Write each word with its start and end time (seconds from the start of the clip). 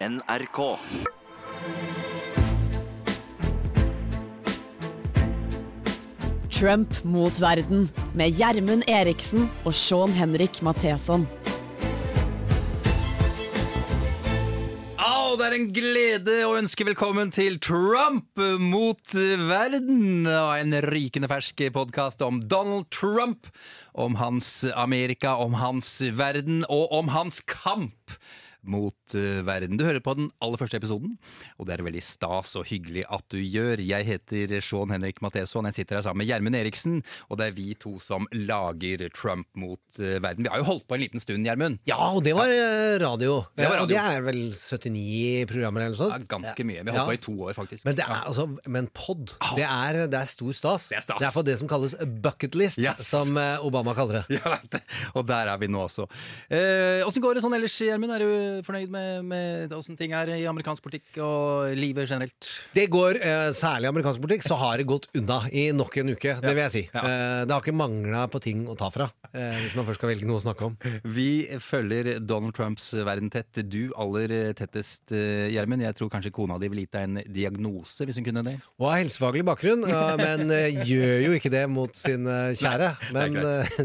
NRK. 0.00 0.78
Trump 6.48 7.04
mot 7.04 7.40
verden 7.40 7.84
med 8.16 8.32
Gjermund 8.32 8.88
Eriksen 8.88 9.44
og 9.68 9.76
Sean 9.76 10.16
Henrik 10.16 10.62
Matheson. 10.64 11.28
Og 15.30 15.36
det 15.38 15.46
er 15.46 15.58
en 15.58 15.68
glede 15.70 16.38
å 16.48 16.56
ønske 16.58 16.88
velkommen 16.88 17.28
til 17.30 17.60
Trump 17.60 18.40
mot 18.58 19.12
verden. 19.52 20.24
Og 20.24 20.50
en 20.56 20.80
rykende 20.88 21.28
fersk 21.28 21.60
podkast 21.76 22.24
om 22.24 22.40
Donald 22.48 22.88
Trump, 22.88 23.52
om 23.92 24.16
hans 24.16 24.64
Amerika, 24.72 25.36
om 25.36 25.60
hans 25.60 25.98
verden 26.16 26.64
og 26.72 26.88
om 26.88 27.12
hans 27.12 27.44
kamp 27.44 28.16
mot 28.62 29.14
eh, 29.16 29.40
verden. 29.46 29.76
Du 29.80 29.84
hører 29.86 30.02
på 30.04 30.14
den 30.18 30.30
aller 30.44 30.60
første 30.60 30.76
episoden, 30.80 31.16
og 31.58 31.66
det 31.68 31.76
er 31.78 31.84
veldig 31.86 32.02
stas 32.04 32.54
og 32.60 32.66
hyggelig 32.68 33.04
at 33.08 33.24
du 33.32 33.38
gjør. 33.40 33.80
Jeg 33.80 34.06
heter 34.08 34.56
Sean 34.64 34.90
Henrik 34.92 35.20
Matheson, 35.24 35.64
jeg 35.70 35.78
sitter 35.80 35.98
her 36.00 36.02
sammen 36.06 36.22
med 36.24 36.28
Gjermund 36.30 36.56
Eriksen, 36.58 37.00
og 37.30 37.38
det 37.40 37.48
er 37.50 37.56
vi 37.56 37.68
to 37.80 37.94
som 38.02 38.26
lager 38.32 39.06
Trump 39.16 39.46
mot 39.56 39.80
eh, 39.98 40.18
verden. 40.22 40.44
Vi 40.44 40.52
har 40.52 40.60
jo 40.62 40.68
holdt 40.68 40.86
på 40.90 40.98
en 40.98 41.04
liten 41.04 41.22
stund, 41.22 41.46
Gjermund. 41.48 41.80
Ja, 41.88 41.98
og 42.12 42.22
det 42.26 42.34
var 42.36 42.50
eh, 42.52 42.98
radio. 43.02 43.40
Det 43.56 43.64
var 43.68 43.80
radio. 43.80 43.86
Og 43.88 43.92
det 43.94 44.00
er 44.02 44.24
vel 44.28 44.42
79 44.56 45.46
programmer 45.50 45.86
eller 45.86 45.96
noe 45.96 46.10
Ja, 46.10 46.18
sånt? 46.20 46.28
ganske 46.30 46.66
mye. 46.68 46.84
Vi 46.84 46.90
har 46.90 46.98
holdt 46.98 47.00
Ja. 47.00 47.06
på 47.10 47.18
i 47.18 47.24
to 47.24 47.34
år, 47.48 47.54
faktisk. 47.56 47.84
Men, 47.88 47.96
det 47.96 48.04
er, 48.06 48.22
altså, 48.28 48.46
men 48.66 48.88
pod, 48.94 49.34
det 49.56 49.64
er, 49.66 50.00
det 50.10 50.18
er 50.20 50.28
stor 50.30 50.52
stas. 50.56 50.88
Det 50.90 50.98
er 51.00 51.06
stas. 51.06 51.32
for 51.34 51.42
det 51.46 51.58
som 51.60 51.68
kalles 51.68 51.94
bucket 52.22 52.54
list, 52.54 52.78
Yes. 52.80 53.06
som 53.08 53.36
eh, 53.36 53.58
Obama 53.64 53.94
kaller 53.94 54.20
det. 54.20 54.24
Jeg 54.38 54.44
vet 54.44 54.70
det. 54.76 54.82
Og 55.14 55.26
der 55.28 55.48
er 55.54 55.58
vi 55.60 55.68
nå 55.70 55.82
også. 55.86 56.06
Eh, 56.50 57.00
Åssen 57.06 57.22
går 57.24 57.34
det 57.38 57.42
sånn 57.44 57.54
ellers, 57.56 57.74
Gjermund? 57.80 58.12
Er 58.14 58.18
du 58.24 58.30
fornøyd 58.66 58.90
med, 58.92 59.24
med 59.30 59.72
åssen 59.76 59.98
ting 59.98 60.14
er 60.16 60.30
i 60.34 60.44
amerikansk 60.48 60.84
politikk 60.84 61.18
og 61.24 61.74
livet 61.78 62.08
generelt? 62.10 62.48
Det 62.74 62.86
går, 62.92 63.20
eh, 63.20 63.48
Særlig 63.56 63.88
i 63.88 63.90
amerikansk 63.90 64.22
politikk, 64.22 64.44
så 64.46 64.56
har 64.60 64.78
det 64.78 64.86
gått 64.88 65.08
unna 65.16 65.42
i 65.52 65.68
nok 65.76 65.96
en 66.00 66.12
uke. 66.14 66.36
Det 66.40 66.52
vil 66.54 66.62
jeg 66.64 66.74
si. 66.74 66.82
Ja. 66.94 67.02
Eh, 67.02 67.40
det 67.46 67.54
har 67.54 67.62
ikke 67.62 67.76
mangla 67.76 68.26
på 68.30 68.40
ting 68.42 68.64
å 68.70 68.76
ta 68.78 68.90
fra, 68.94 69.10
eh, 69.32 69.58
hvis 69.62 69.74
man 69.78 69.86
først 69.88 70.00
skal 70.00 70.12
velge 70.12 70.28
noe 70.28 70.40
å 70.40 70.44
snakke 70.44 70.68
om. 70.68 70.76
Vi 71.16 71.46
følger 71.62 72.12
Donald 72.24 72.54
Trumps 72.56 72.92
verden 72.94 73.30
tett. 73.32 73.62
Du 73.70 73.92
aller 73.98 74.52
tettest, 74.58 75.10
Gjermund. 75.10 75.84
Jeg 75.84 75.96
tror 75.98 76.10
kanskje 76.12 76.32
kona 76.34 76.58
di 76.60 76.70
ville 76.70 76.84
gitt 76.86 76.94
deg 76.94 77.08
en 77.08 77.22
diagnose, 77.26 78.06
hvis 78.06 78.20
hun 78.20 78.26
kunne 78.28 78.44
det. 78.46 78.56
Og 78.80 78.88
har 78.90 79.02
helsefaglig 79.02 79.44
bakgrunn, 79.46 79.84
men 80.24 80.54
gjør 80.86 81.26
jo 81.26 81.36
ikke 81.38 81.52
det 81.52 81.64
mot 81.70 81.94
sin 81.96 82.26
kjære. 82.26 82.92
Men 83.16 83.38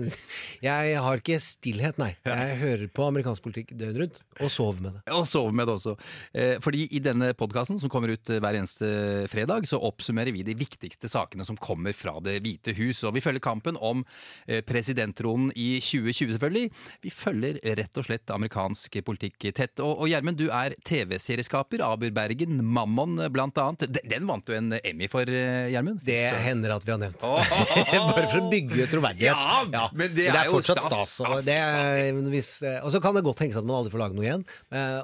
jeg 0.69 0.97
har 1.07 1.21
ikke 1.21 1.39
stillhet, 1.43 1.99
nei. 2.01 2.13
Jeg 2.27 2.59
hører 2.61 2.87
på 2.95 3.09
amerikansk 3.09 3.45
politikk 3.45 3.75
døgnet 3.75 4.01
rundt, 4.01 4.21
og 4.39 4.51
sover 4.55 4.81
med 4.85 4.95
det. 4.95 5.01
Og 5.15 5.25
sove 5.29 5.51
med 5.55 5.67
det 5.67 5.75
også. 5.75 5.95
Eh, 6.35 6.55
fordi 6.63 6.85
i 6.95 7.01
denne 7.03 7.33
podkasten, 7.37 7.79
som 7.81 7.91
kommer 7.91 8.13
ut 8.15 8.29
eh, 8.31 8.39
hver 8.43 8.57
eneste 8.59 8.87
fredag, 9.31 9.67
så 9.69 9.79
oppsummerer 9.83 10.31
vi 10.35 10.45
de 10.47 10.55
viktigste 10.57 11.09
sakene 11.11 11.45
som 11.47 11.57
kommer 11.59 11.95
fra 11.95 12.15
Det 12.23 12.37
hvite 12.45 12.73
hus. 12.77 13.03
Og 13.07 13.15
vi 13.17 13.23
følger 13.25 13.43
kampen 13.43 13.77
om 13.83 14.05
eh, 14.47 14.61
presidenttronen 14.65 15.51
i 15.55 15.75
2020, 15.83 16.35
selvfølgelig. 16.37 16.65
Vi 17.05 17.11
følger 17.13 17.59
rett 17.81 17.99
og 17.99 18.07
slett 18.07 18.31
amerikansk 18.33 18.99
politikk 19.05 19.49
tett. 19.55 19.83
Og 19.83 20.05
Gjermund, 20.09 20.39
du 20.39 20.47
er 20.49 20.75
TV-serieskaper. 20.87 21.83
Aber 21.85 22.11
Bergen, 22.15 22.61
Mammon 22.65 23.19
blant 23.33 23.57
annet. 23.61 23.87
Den, 24.05 24.27
vant 24.29 24.45
du 24.47 24.55
en 24.55 24.73
Emmy 24.81 25.09
for, 25.11 25.27
Gjermund? 25.29 26.01
Det 26.05 26.21
Så- 26.31 26.41
hender 26.45 26.75
at 26.77 26.85
vi 26.87 26.93
har 26.95 27.01
nevnt. 27.01 27.21
Åh! 27.25 27.53
Bare 28.15 28.27
for 28.31 28.39
å 28.43 28.49
bygge 28.51 28.87
troverdighet. 28.91 29.43
Ja, 29.73 29.89
men 29.95 30.13
det 30.15 30.29
er 30.29 30.47
jo 30.47 30.57
fortsatt 30.59 30.83
stas. 30.85 31.15
stas. 31.17 31.19
Og, 31.25 31.43
det 31.47 31.55
er, 31.59 32.21
hvis, 32.31 32.51
og 32.83 32.91
så 32.93 33.01
kan 33.03 33.15
det 33.17 33.25
godt 33.25 33.41
tenkes 33.41 33.59
at 33.59 33.65
man 33.67 33.79
aldri 33.81 33.93
får 33.95 34.03
lage 34.05 34.17
noe 34.17 34.25
igjen, 34.27 34.44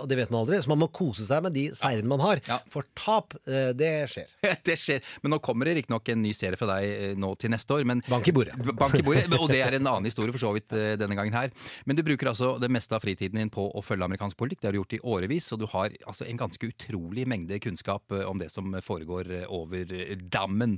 og 0.01 0.07
det 0.09 0.17
vet 0.19 0.31
man 0.33 0.41
aldri. 0.43 0.59
Så 0.63 0.71
man 0.71 0.81
må 0.81 0.87
kose 0.93 1.25
seg 1.27 1.43
med 1.45 1.53
de 1.55 1.65
seirene 1.77 2.09
man 2.11 2.21
har. 2.23 2.41
Ja. 2.47 2.59
For 2.71 2.83
tap, 2.97 3.35
eh, 3.45 3.71
det 3.77 3.91
skjer. 4.11 4.29
Det 4.67 4.75
skjer. 4.77 5.01
Men 5.23 5.29
nå 5.35 5.39
kommer 5.43 5.63
det 5.67 5.75
riktignok 5.79 6.09
en 6.13 6.21
ny 6.23 6.31
serie 6.37 6.57
fra 6.59 6.67
deg 6.75 6.83
eh, 6.91 7.15
nå 7.19 7.29
til 7.41 7.49
neste 7.53 7.71
år. 7.75 7.81
Men 7.87 8.03
Bank 8.07 8.27
i 8.29 8.33
bordet. 8.35 8.53
Bank 8.81 8.95
i 8.97 9.03
bordet, 9.05 9.25
Og 9.39 9.47
det 9.51 9.61
er 9.65 9.71
en 9.77 9.89
annen 9.89 10.07
historie 10.09 10.33
for 10.35 10.41
så 10.43 10.51
vidt 10.55 10.69
eh, 10.77 10.93
denne 10.99 11.17
gangen 11.17 11.35
her. 11.35 11.49
Men 11.89 11.97
du 11.97 12.03
bruker 12.05 12.27
altså 12.31 12.47
det 12.61 12.71
meste 12.73 12.95
av 12.97 13.01
fritiden 13.03 13.37
din 13.41 13.53
på 13.53 13.63
å 13.71 13.83
følge 13.85 14.07
amerikansk 14.07 14.35
politikk. 14.39 14.61
Det 14.61 14.67
har 14.69 14.75
du 14.77 14.81
gjort 14.81 14.97
i 14.97 15.03
årevis, 15.15 15.45
og 15.55 15.59
du 15.63 15.67
har 15.73 15.87
altså 16.05 16.23
en 16.27 16.41
ganske 16.41 16.69
utrolig 16.71 17.23
mengde 17.29 17.61
kunnskap 17.63 18.03
eh, 18.15 18.25
om 18.27 18.37
det 18.41 18.49
som 18.53 18.65
foregår 18.85 19.25
eh, 19.41 19.47
over 19.51 19.83
eh, 19.97 20.15
dammen. 20.33 20.73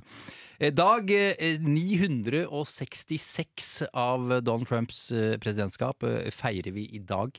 Eh, 0.59 0.71
Dag 0.73 1.11
eh, 1.11 1.59
966 1.61 3.83
av 3.93 4.39
Donald 4.43 4.67
Trumps 4.69 5.07
eh, 5.11 5.35
presidentskap 5.41 6.03
eh, 6.07 6.29
feirer 6.33 6.71
vi 6.75 6.87
i 6.95 6.99
dag. 7.03 7.29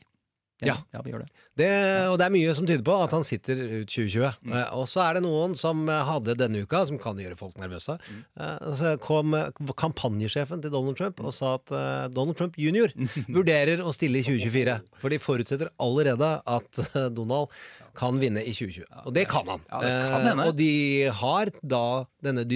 Ja. 0.62 0.76
ja 0.94 1.00
vi 1.02 1.10
gjør 1.10 1.24
det. 1.24 1.30
Det, 1.58 1.68
og 2.10 2.16
det 2.20 2.26
er 2.28 2.32
mye 2.34 2.54
som 2.54 2.66
tyder 2.68 2.84
på 2.86 2.94
at 3.02 3.14
han 3.16 3.24
sitter 3.26 3.58
ut 3.58 3.90
2020. 3.90 4.38
Mm. 4.46 4.54
Eh, 4.54 4.68
Og 4.78 4.86
så 4.90 5.02
er 5.02 5.18
det 5.18 5.24
noen 5.26 5.56
som 5.58 5.82
eh, 5.90 6.04
hadde 6.06 6.36
denne 6.38 6.62
uka, 6.62 6.84
som 6.86 7.00
kan 7.02 7.18
gjøre 7.18 7.38
folk 7.38 7.58
nervøse. 7.60 7.96
Mm. 8.06 8.22
Eh, 8.38 8.68
Så 8.78 8.94
kom 9.02 9.34
kampanjesjefen 9.74 10.62
til 10.62 10.72
Donald 10.74 10.98
Trump 11.00 11.20
og 11.24 11.34
sa 11.34 11.56
at 11.58 11.74
Donald 12.14 12.38
Trump 12.38 12.58
jr. 12.60 12.92
vurderer 13.36 13.82
å 13.82 13.92
stille 13.94 14.22
i 14.22 14.26
2024. 14.26 14.78
For 15.02 15.12
de 15.14 15.20
forutsetter 15.22 15.72
allerede 15.82 16.30
at 16.46 16.82
Donald 17.14 17.50
kan 17.98 18.18
vinne 18.22 18.42
i 18.42 18.54
2020. 18.54 18.86
Og 19.06 19.14
det 19.14 19.26
kan 19.30 19.46
han. 19.50 19.66
Ja, 19.70 19.82
det 19.82 19.92
kan. 20.10 20.44
Og 20.46 20.56
de 20.58 20.72
har 21.22 21.50
da 21.62 21.84
denne 22.24 22.46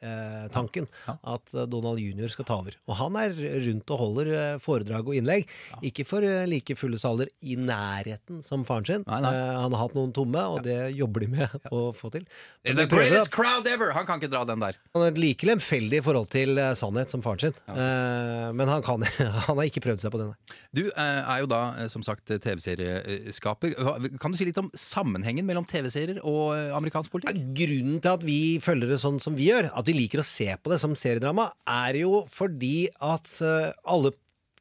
dynastitanken. 0.00 0.86
At 1.06 1.54
eh, 1.54 1.66
Donald 1.70 2.00
jr. 2.00 2.28
skal 2.32 2.44
ta 2.48 2.56
over. 2.60 2.76
Og 2.88 2.96
han 2.98 3.16
er 3.20 3.34
rundt 3.66 3.90
og 3.94 3.98
holder 4.00 4.30
eh, 4.34 4.58
foredrag 4.62 5.08
og 5.08 5.16
innlegg. 5.18 5.48
Ikke 5.86 6.04
for 6.08 6.24
eh, 6.26 6.46
like 6.48 6.76
fulle 6.78 6.98
saler 7.00 7.28
i 7.42 7.56
nærheten 7.56 8.40
som 8.44 8.64
faren 8.68 8.86
sin. 8.88 9.04
Nei, 9.06 9.20
nei. 9.24 9.32
Eh, 9.34 9.58
Han 9.60 9.74
har 9.76 9.84
hatt 9.86 9.96
noen 9.96 10.12
tomme, 10.16 10.42
og 10.54 10.62
det 10.64 10.78
jobber 10.96 11.24
de 11.26 11.30
med 11.34 11.70
å 11.70 11.90
få 11.96 12.10
til. 12.14 12.24
Men 12.64 12.76
The 12.80 12.86
greatest 12.90 13.32
crowd 13.34 13.66
ever! 13.68 13.92
Han 13.96 14.06
kan 14.08 14.20
ikke 14.20 14.32
dra 14.32 14.44
den 14.48 14.62
der. 14.62 14.78
Han 14.96 15.06
er 15.08 15.18
like 15.20 15.46
lemfeldig 15.48 16.00
i 16.00 16.04
forhold 16.04 16.30
til 16.32 16.58
eh, 16.60 16.72
sannhet 16.78 17.12
som 17.12 17.22
faren 17.24 17.42
sin. 17.48 17.56
Eh, 17.68 18.48
Men 18.56 18.68
han, 18.72 18.82
kan, 18.86 19.04
han 19.46 19.56
har 19.56 19.64
ikke 19.68 19.82
prøvd 19.84 20.04
seg 20.04 20.14
på 20.14 20.20
den. 20.22 20.32
Du 20.76 20.84
eh, 20.88 21.20
er 21.20 21.42
jo 21.44 21.50
da 21.50 21.62
eh, 21.82 21.90
som 21.92 22.04
sagt 22.06 22.30
TV-serieskaper. 22.30 23.76
Kan 24.20 24.32
du 24.34 24.38
si 24.40 24.48
litt 24.48 24.58
om 24.60 24.70
sammenhengen 24.76 25.46
mellom 25.48 25.66
TV-serier 25.68 26.20
og 26.26 26.54
eh, 26.56 26.70
amerikansk 26.76 27.12
politikk? 27.12 27.40
Grunnen 27.56 28.00
til 28.02 28.14
at 28.14 28.24
vi 28.26 28.38
følger 28.62 28.94
det 28.94 29.00
sånn 29.02 29.20
som 29.22 29.36
vi 29.38 29.48
gjør, 29.50 29.70
at 29.76 29.89
vi 29.90 29.96
liker 29.98 30.22
å 30.22 30.26
se 30.26 30.48
på 30.56 30.72
det 30.72 30.80
som 30.82 30.94
seriedrama, 30.98 31.50
er 31.66 32.02
jo 32.04 32.24
fordi 32.30 32.88
at 33.02 33.30
eh, 33.42 33.72
alle 33.84 34.14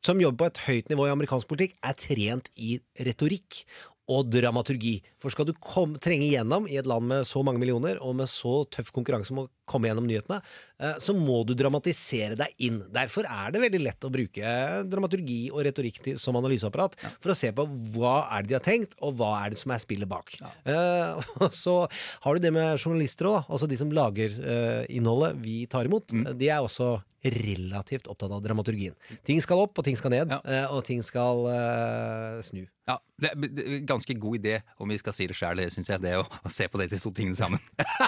som 0.06 0.20
jobber 0.22 0.46
på 0.46 0.50
et 0.50 0.62
høyt 0.66 0.92
nivå 0.92 1.08
i 1.08 1.14
amerikansk 1.14 1.50
politikk, 1.50 1.76
er 1.84 1.98
trent 2.00 2.48
i 2.56 2.78
retorikk 3.04 3.64
og 4.10 4.30
dramaturgi. 4.32 4.96
For 5.22 5.34
skal 5.34 5.50
du 5.50 5.54
kom, 5.62 5.98
trenge 6.02 6.26
igjennom 6.26 6.70
i 6.72 6.80
et 6.80 6.88
land 6.90 7.10
med 7.12 7.28
så 7.30 7.44
mange 7.46 7.62
millioner, 7.62 8.00
og 8.02 8.16
med 8.22 8.32
så 8.32 8.64
tøff 8.72 8.94
konkurranse 8.96 9.36
om 9.36 9.44
å 9.44 9.50
komme 9.70 9.90
gjennom 9.92 10.08
nyhetene, 10.10 10.40
eh, 10.82 10.98
så 11.02 11.14
må 11.16 11.42
du 11.48 11.54
dramatisere 11.58 12.38
deg 12.40 12.54
inn. 12.68 12.82
Derfor 12.96 13.28
er 13.30 13.54
det 13.56 13.62
veldig 13.64 13.82
lett 13.86 14.08
å 14.08 14.12
bruke 14.14 14.54
dramaturgi 14.90 15.40
og 15.54 15.64
retorikk 15.70 16.02
som 16.20 16.38
analyseapparat 16.42 16.98
for 17.22 17.34
å 17.34 17.38
se 17.38 17.52
på 17.56 17.68
hva 17.96 18.16
er 18.36 18.44
det 18.46 18.54
de 18.54 18.58
har 18.60 18.66
tenkt, 18.66 18.98
og 19.06 19.20
hva 19.22 19.34
er 19.46 19.54
det 19.54 19.62
som 19.62 19.72
er 19.76 19.84
spillet 19.84 20.10
bak. 20.10 20.34
Eh, 20.66 21.30
og 21.46 21.54
så 21.56 21.78
har 22.26 22.36
du 22.40 22.48
det 22.48 22.54
med 22.56 22.76
journalister 22.82 23.30
òg, 23.32 23.44
altså 23.48 23.70
de 23.70 23.78
som 23.80 23.94
lager 23.94 24.34
eh, 24.42 24.82
innholdet 24.98 25.38
vi 25.44 25.62
tar 25.70 25.86
imot. 25.90 26.10
De 26.40 26.50
er 26.50 26.60
også 26.66 26.98
relativt 27.20 28.06
opptatt 28.08 28.32
av 28.32 28.40
dramaturgien. 28.46 28.94
Ting 29.28 29.42
skal 29.44 29.60
opp, 29.66 29.76
og 29.76 29.84
ting 29.84 29.98
skal 30.00 30.14
ned, 30.14 30.32
Ja. 30.32 30.38
eh, 30.48 30.72
og 30.72 30.86
ting 30.88 31.02
skal 31.04 31.42
uh, 31.52 32.40
snu. 32.48 32.62
Ja, 32.88 32.96
det 33.20 33.30
er 33.34 33.76
en 33.76 33.84
ganske 33.86 34.16
god 34.18 34.38
idé, 34.40 34.62
om 34.80 34.88
vi 34.90 34.98
skal 34.98 35.14
si 35.14 35.28
det 35.28 35.36
sjøl, 35.36 35.60
syns 35.70 35.92
jeg, 35.92 36.00
det 36.02 36.14
å, 36.18 36.24
å 36.24 36.50
se 36.50 36.70
på 36.72 36.80
disse 36.80 37.02
to 37.04 37.12
tingene 37.14 37.36
sammen. 37.38 37.60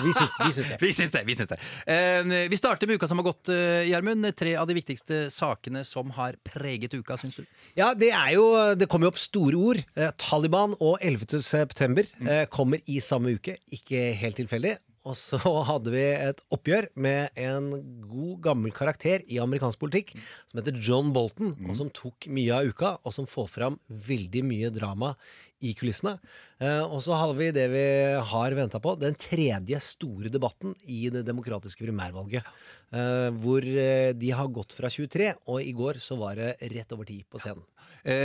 Vi 0.02 0.14
syns, 0.16 0.32
vi 0.40 0.54
syns 0.56 0.70
det. 0.72 0.78
vi 0.82 0.94
syns 0.96 1.12
det! 1.12 1.22
Vi 1.28 1.36
syns 1.38 1.51
det. 1.51 1.51
Eh, 1.86 2.48
vi 2.52 2.60
starter 2.60 2.88
med 2.88 3.00
uka 3.00 3.08
som 3.10 3.22
har 3.22 3.28
gått, 3.28 3.50
eh, 3.50 3.88
Gjermund. 3.90 4.30
Tre 4.36 4.56
av 4.56 4.68
de 4.68 4.78
viktigste 4.78 5.26
sakene 5.34 5.84
som 5.88 6.12
har 6.18 6.38
preget 6.44 6.94
uka, 6.94 7.18
syns 7.18 7.36
du? 7.40 7.46
Ja, 7.76 7.94
det 7.94 8.12
er 8.12 8.34
jo 8.36 8.76
Det 8.76 8.88
kommer 8.88 9.08
jo 9.08 9.14
opp 9.16 9.22
store 9.22 9.56
ord. 9.56 9.84
Eh, 9.96 10.12
Taliban 10.18 10.76
og 10.80 11.00
11. 11.02 11.42
september 11.42 12.06
eh, 12.28 12.46
kommer 12.46 12.82
i 12.88 13.00
samme 13.00 13.36
uke. 13.36 13.58
Ikke 13.72 14.14
helt 14.16 14.38
tilfeldig. 14.38 14.78
Og 15.10 15.16
så 15.18 15.40
hadde 15.66 15.90
vi 15.94 16.02
et 16.14 16.42
oppgjør 16.54 16.88
med 17.02 17.30
en 17.42 17.72
god, 18.06 18.36
gammel 18.46 18.74
karakter 18.76 19.24
i 19.26 19.40
amerikansk 19.42 19.82
politikk 19.82 20.14
som 20.46 20.60
heter 20.60 20.78
John 20.78 21.10
Bolton, 21.16 21.56
og 21.66 21.78
som 21.80 21.90
tok 21.90 22.28
mye 22.30 22.54
av 22.54 22.70
uka, 22.70 22.92
og 23.02 23.16
som 23.16 23.26
får 23.30 23.50
fram 23.50 23.80
veldig 23.90 24.44
mye 24.46 24.70
drama 24.74 25.16
i 25.62 25.74
kulissene. 25.78 26.18
Eh, 26.62 26.82
og 26.84 27.02
så 27.06 27.18
har 27.18 27.34
vi 27.38 27.50
det 27.56 27.68
vi 27.72 27.86
har 28.32 28.58
venta 28.58 28.82
på, 28.82 28.96
den 29.00 29.18
tredje 29.20 29.80
store 29.84 30.32
debatten 30.34 30.76
i 30.90 31.04
det 31.14 31.24
demokratiske 31.28 31.86
primærvalget. 31.86 32.48
Eh, 32.92 33.30
hvor 33.42 33.66
eh, 33.66 34.12
de 34.18 34.32
har 34.36 34.50
gått 34.52 34.76
fra 34.78 34.92
23, 34.92 35.32
og 35.48 35.62
i 35.64 35.74
går 35.76 36.02
så 36.04 36.18
var 36.20 36.40
det 36.40 36.56
rett 36.74 36.98
over 36.98 37.08
10 37.08 37.28
på 37.30 37.42
scenen. 37.44 37.68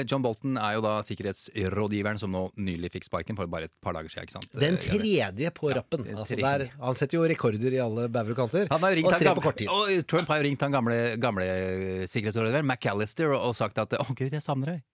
John 0.09 0.23
Bolton 0.25 0.55
er 0.57 0.79
jo 0.79 0.81
da 0.81 0.95
sikkerhetsrådgiveren 1.05 2.17
som 2.17 2.31
nå 2.33 2.47
nylig 2.65 2.89
fikk 2.95 3.11
sparken 3.11 3.37
for 3.37 3.51
bare 3.53 3.69
et 3.69 3.75
par 3.85 3.93
dager 3.93 4.09
siden. 4.09 4.25
ikke 4.25 4.37
sant? 4.39 4.55
Den 4.57 4.79
tredje 4.81 5.51
på 5.53 5.69
rappen. 5.77 6.07
den 6.07 6.17
Altså 6.17 6.39
der, 6.41 6.65
han 6.81 6.97
setter 6.97 7.19
jo 7.19 7.27
rekorder 7.29 7.77
i 7.77 7.83
alle 7.85 8.07
bauger 8.09 8.33
og 8.33 8.41
kanter. 8.41 8.73
Og 8.73 9.19
tre 9.21 9.35
på 9.37 9.45
kort 9.45 9.61
tid. 9.61 9.69
Og 9.69 10.01
Trump 10.09 10.33
har 10.33 10.41
jo 10.41 10.49
ringt 10.49 10.65
han 10.65 10.73
gamle, 10.73 10.97
gamle 11.21 11.45
sikkerhetsrådgiveren 12.09 12.65
McAllister 12.65 13.35
og, 13.35 13.51
og 13.51 13.59
sagt 13.59 13.77
at 13.85 13.99
å 14.01 14.09
gud, 14.17 14.33
jeg 14.33 14.41
savner 14.41 14.79
deg. 14.79 14.85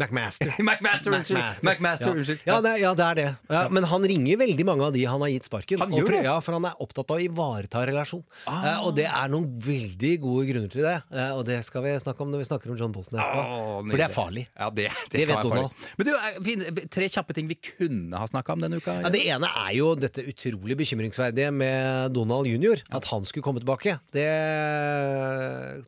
McMaster. 0.00 0.50
McMaster, 0.68 1.12
unnskyld. 1.12 1.40
McMaster, 1.66 2.06
ja. 2.08 2.12
unnskyld. 2.14 2.40
Ja, 2.48 2.58
det, 2.64 2.72
ja, 2.80 2.92
det 2.96 3.06
er 3.06 3.18
det. 3.18 3.26
Ja, 3.52 3.62
men 3.72 3.86
han 3.90 4.06
ringer 4.12 4.40
veldig 4.40 4.66
mange 4.68 4.86
av 4.88 4.94
de 4.96 5.04
han 5.06 5.24
har 5.24 5.30
gitt 5.32 5.48
sparken. 5.48 5.82
Han 5.82 5.92
gjør 5.94 6.10
det? 6.14 6.22
Ja, 6.26 6.36
For 6.44 6.56
han 6.56 6.68
er 6.70 6.78
opptatt 6.84 7.12
av 7.12 7.20
å 7.20 7.24
ivareta 7.24 7.82
relasjon. 7.90 8.22
Ah. 8.48 8.60
Eh, 8.64 8.86
og 8.86 8.94
det 8.98 9.06
er 9.10 9.32
noen 9.32 9.48
veldig 9.64 10.12
gode 10.24 10.46
grunner 10.50 10.72
til 10.72 10.86
det. 10.86 10.96
Eh, 11.12 11.32
og 11.36 11.44
det 11.48 11.60
skal 11.66 11.84
vi 11.86 11.94
snakke 12.02 12.24
om 12.24 12.32
når 12.32 12.44
vi 12.44 12.48
snakker 12.50 12.72
om 12.72 12.78
John 12.80 12.94
Bolton 12.94 13.18
etterpå. 13.20 13.44
Åh, 13.44 13.74
for 13.90 14.02
det 14.02 14.06
er 14.06 14.14
farlig. 14.14 14.46
Ja, 14.54 14.70
det, 14.80 14.88
det, 15.12 15.18
Det 15.18 15.26
vet 15.32 15.50
Donald. 15.50 15.86
Men 15.98 16.08
du, 16.08 16.12
er- 16.16 16.88
tre 16.96 17.10
kjappe 17.12 17.36
ting 17.36 17.50
vi 17.50 17.58
kunne 17.60 18.20
ha 18.20 18.30
snakka 18.30 18.56
om 18.56 18.64
denne 18.64 18.80
uka. 18.80 18.96
Ja, 19.04 19.12
det 19.12 19.24
ene 19.28 19.50
er 19.66 19.74
jo 19.76 19.92
dette 19.98 20.24
utrolig 20.24 20.78
bekymringsverdige 20.80 21.50
med 21.54 22.14
Donald 22.16 22.48
jr. 22.48 22.84
At 22.94 23.10
han 23.12 23.26
skulle 23.28 23.44
komme 23.46 23.62
tilbake. 23.62 23.98
Det 24.14 24.28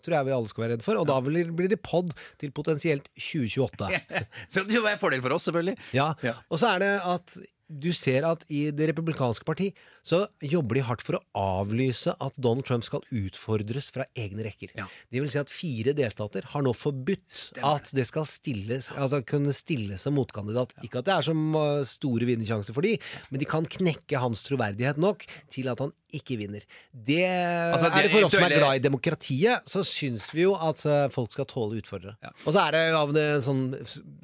tror 0.03 0.19
jeg 0.19 0.29
vi 0.29 0.37
alle 0.37 0.51
skal 0.51 0.67
være 0.67 0.77
redd 0.77 0.87
for. 0.87 1.01
Og 1.01 1.09
da 1.09 1.19
blir 1.25 1.53
blir 1.53 1.71
det 1.73 1.81
pod 1.85 2.11
til 2.41 2.53
potensielt 2.55 3.09
2028. 3.17 3.89
Så 4.53 4.67
det 4.69 4.81
var 4.83 4.95
en 4.95 5.03
fordel 5.03 5.25
for 5.25 5.37
oss, 5.37 5.49
selvfølgelig. 5.49 5.79
Ja, 5.97 6.13
Ja. 6.23 6.37
Og 6.51 6.61
så 6.61 6.75
er 6.75 6.83
det 6.85 6.93
at 7.09 7.37
du 7.73 7.89
ser 7.97 8.27
at 8.29 8.45
i 8.53 8.67
Det 8.75 8.91
republikanske 8.91 9.47
parti 9.49 9.71
så 10.03 10.25
jobber 10.43 10.77
de 10.77 10.83
hardt 10.83 11.05
for 11.07 11.15
å 11.19 11.23
avlyse 11.63 12.11
at 12.11 12.35
Donald 12.43 12.67
Trump 12.67 12.83
skal 12.83 13.05
utfordres 13.15 13.87
fra 13.95 14.03
egne 14.19 14.43
rekker. 14.49 14.73
Ja. 14.75 14.89
Det 15.15 15.23
vil 15.23 15.31
si 15.31 15.39
at 15.39 15.53
fire 15.53 15.95
delstater 15.95 16.49
har 16.51 16.65
nå 16.67 16.73
forbudt 16.75 17.63
at 17.63 17.93
det 17.95 18.09
skal 18.09 18.27
stilles, 18.27 18.91
altså 18.97 19.23
kunne 19.23 19.55
stilles 19.55 20.03
som 20.03 20.19
motkandidat. 20.19 20.75
Ikke 20.83 21.01
at 21.01 21.07
det 21.07 21.15
er 21.15 21.29
så 21.29 21.37
uh, 21.37 21.85
store 21.87 22.27
vinnersjanser 22.29 22.75
for 22.75 22.83
de, 22.83 22.97
men 23.31 23.43
de 23.43 23.49
kan 23.49 23.69
knekke 23.79 24.21
hans 24.25 24.43
troverdighet 24.49 24.99
nok 25.03 25.23
til 25.55 25.71
at 25.71 25.85
han 25.87 25.95
ikke 26.17 26.37
vinner. 26.41 26.65
Det, 26.93 27.25
Altså, 27.27 27.89
det 27.89 27.99
er 28.03 28.07
det 28.09 28.13
for 28.15 28.27
oss 28.29 28.37
som 28.37 28.47
er 28.47 28.57
glad 28.59 28.79
i 28.79 28.85
demokratiet, 28.85 29.69
så 29.69 29.83
syns 29.87 30.29
vi 30.37 30.45
jo 30.47 30.55
at 30.57 30.85
uh, 30.89 31.07
folk 31.13 31.33
skal 31.35 31.49
tåle 31.51 31.81
utfordrere. 31.83 32.17
Og 32.45 32.53
så 32.55 32.67
er 32.67 32.77
det 32.77 32.83
av 32.99 33.13
det 33.17 33.27
sånn 33.47 33.65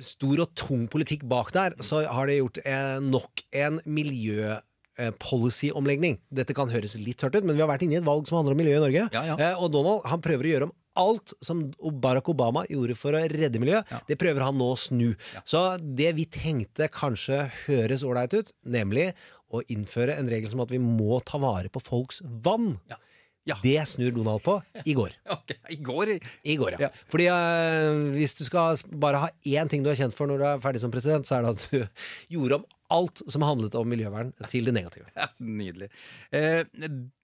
stor 0.05 0.45
og 0.45 0.55
tung 0.59 0.87
politikk 0.91 1.27
bak 1.29 1.53
der, 1.57 1.77
så 1.85 2.05
har 2.07 2.29
det 2.31 2.39
gjort 2.41 2.61
eh, 2.65 2.97
nok 3.05 3.45
en 3.57 3.79
miljø 3.89 4.57
eh, 4.57 5.13
Policy-omlegning. 5.23 6.19
Dette 6.35 6.57
kan 6.57 6.71
høres 6.73 6.97
litt 7.01 7.21
tørt 7.23 7.39
ut, 7.39 7.47
men 7.47 7.57
vi 7.57 7.63
har 7.65 7.71
vært 7.71 7.87
inne 7.87 7.99
i 7.99 8.01
et 8.03 8.07
valg 8.07 8.29
som 8.29 8.41
handler 8.41 8.57
om 8.57 8.63
miljø 8.63 8.77
i 8.79 8.85
Norge. 8.85 9.09
Ja, 9.15 9.25
ja. 9.33 9.39
Eh, 9.39 9.63
og 9.63 9.73
Donald 9.75 10.07
han 10.11 10.23
prøver 10.25 10.49
å 10.49 10.55
gjøre 10.55 10.69
om 10.71 10.77
alt 10.99 11.31
som 11.47 11.61
Barack 12.03 12.27
Obama 12.33 12.65
gjorde 12.67 12.97
for 12.99 13.15
å 13.15 13.21
redde 13.31 13.61
miljøet. 13.63 13.87
Det 14.09 14.17
prøver 14.19 14.43
han 14.43 14.57
nå 14.59 14.73
å 14.73 14.79
snu. 14.79 15.13
Så 15.47 15.61
det 15.79 16.11
vi 16.19 16.25
tenkte 16.27 16.89
kanskje 16.91 17.45
høres 17.69 18.03
ålreit 18.03 18.35
ut, 18.35 18.51
nemlig 18.67 19.13
å 19.49 19.63
innføre 19.73 20.17
en 20.19 20.31
regel 20.31 20.51
som 20.53 20.63
at 20.65 20.73
vi 20.73 20.81
må 20.83 21.21
ta 21.27 21.41
vare 21.43 21.71
på 21.73 21.83
folks 21.83 22.23
vann. 22.25 22.75
Ja. 22.91 23.01
Ja. 23.49 23.57
Det 23.63 23.81
snur 23.89 24.13
Donald 24.13 24.43
på 24.45 24.59
i 24.85 24.93
går. 24.93 25.15
Ok, 25.39 25.55
I 25.73 25.79
går 25.81 26.11
I 26.13 26.57
går, 26.61 26.75
ja. 26.77 26.89
Ja. 26.89 27.05
Fordi 27.09 27.29
uh, 27.33 28.11
hvis 28.13 28.37
du 28.37 28.43
skal 28.45 28.77
bare 29.01 29.23
ha 29.23 29.31
én 29.49 29.71
ting 29.73 29.85
du 29.85 29.89
er 29.89 29.97
kjent 29.97 30.17
for 30.17 30.29
når 30.29 30.43
du 30.43 30.45
er 30.51 30.61
ferdig 30.61 30.83
som 30.83 30.93
president, 30.93 31.25
så 31.25 31.39
er 31.39 31.47
det 31.47 31.55
at 31.55 31.65
du 31.73 32.05
gjorde 32.37 32.61
om 32.61 32.67
alt 32.93 33.21
som 33.29 33.45
handlet 33.45 33.77
om 33.77 33.89
miljøvern, 33.89 34.33
til 34.49 34.69
det 34.69 34.75
negative. 34.77 35.09
Ja, 35.19 35.29
Nydelig. 35.45 35.91
Eh, 36.33 36.63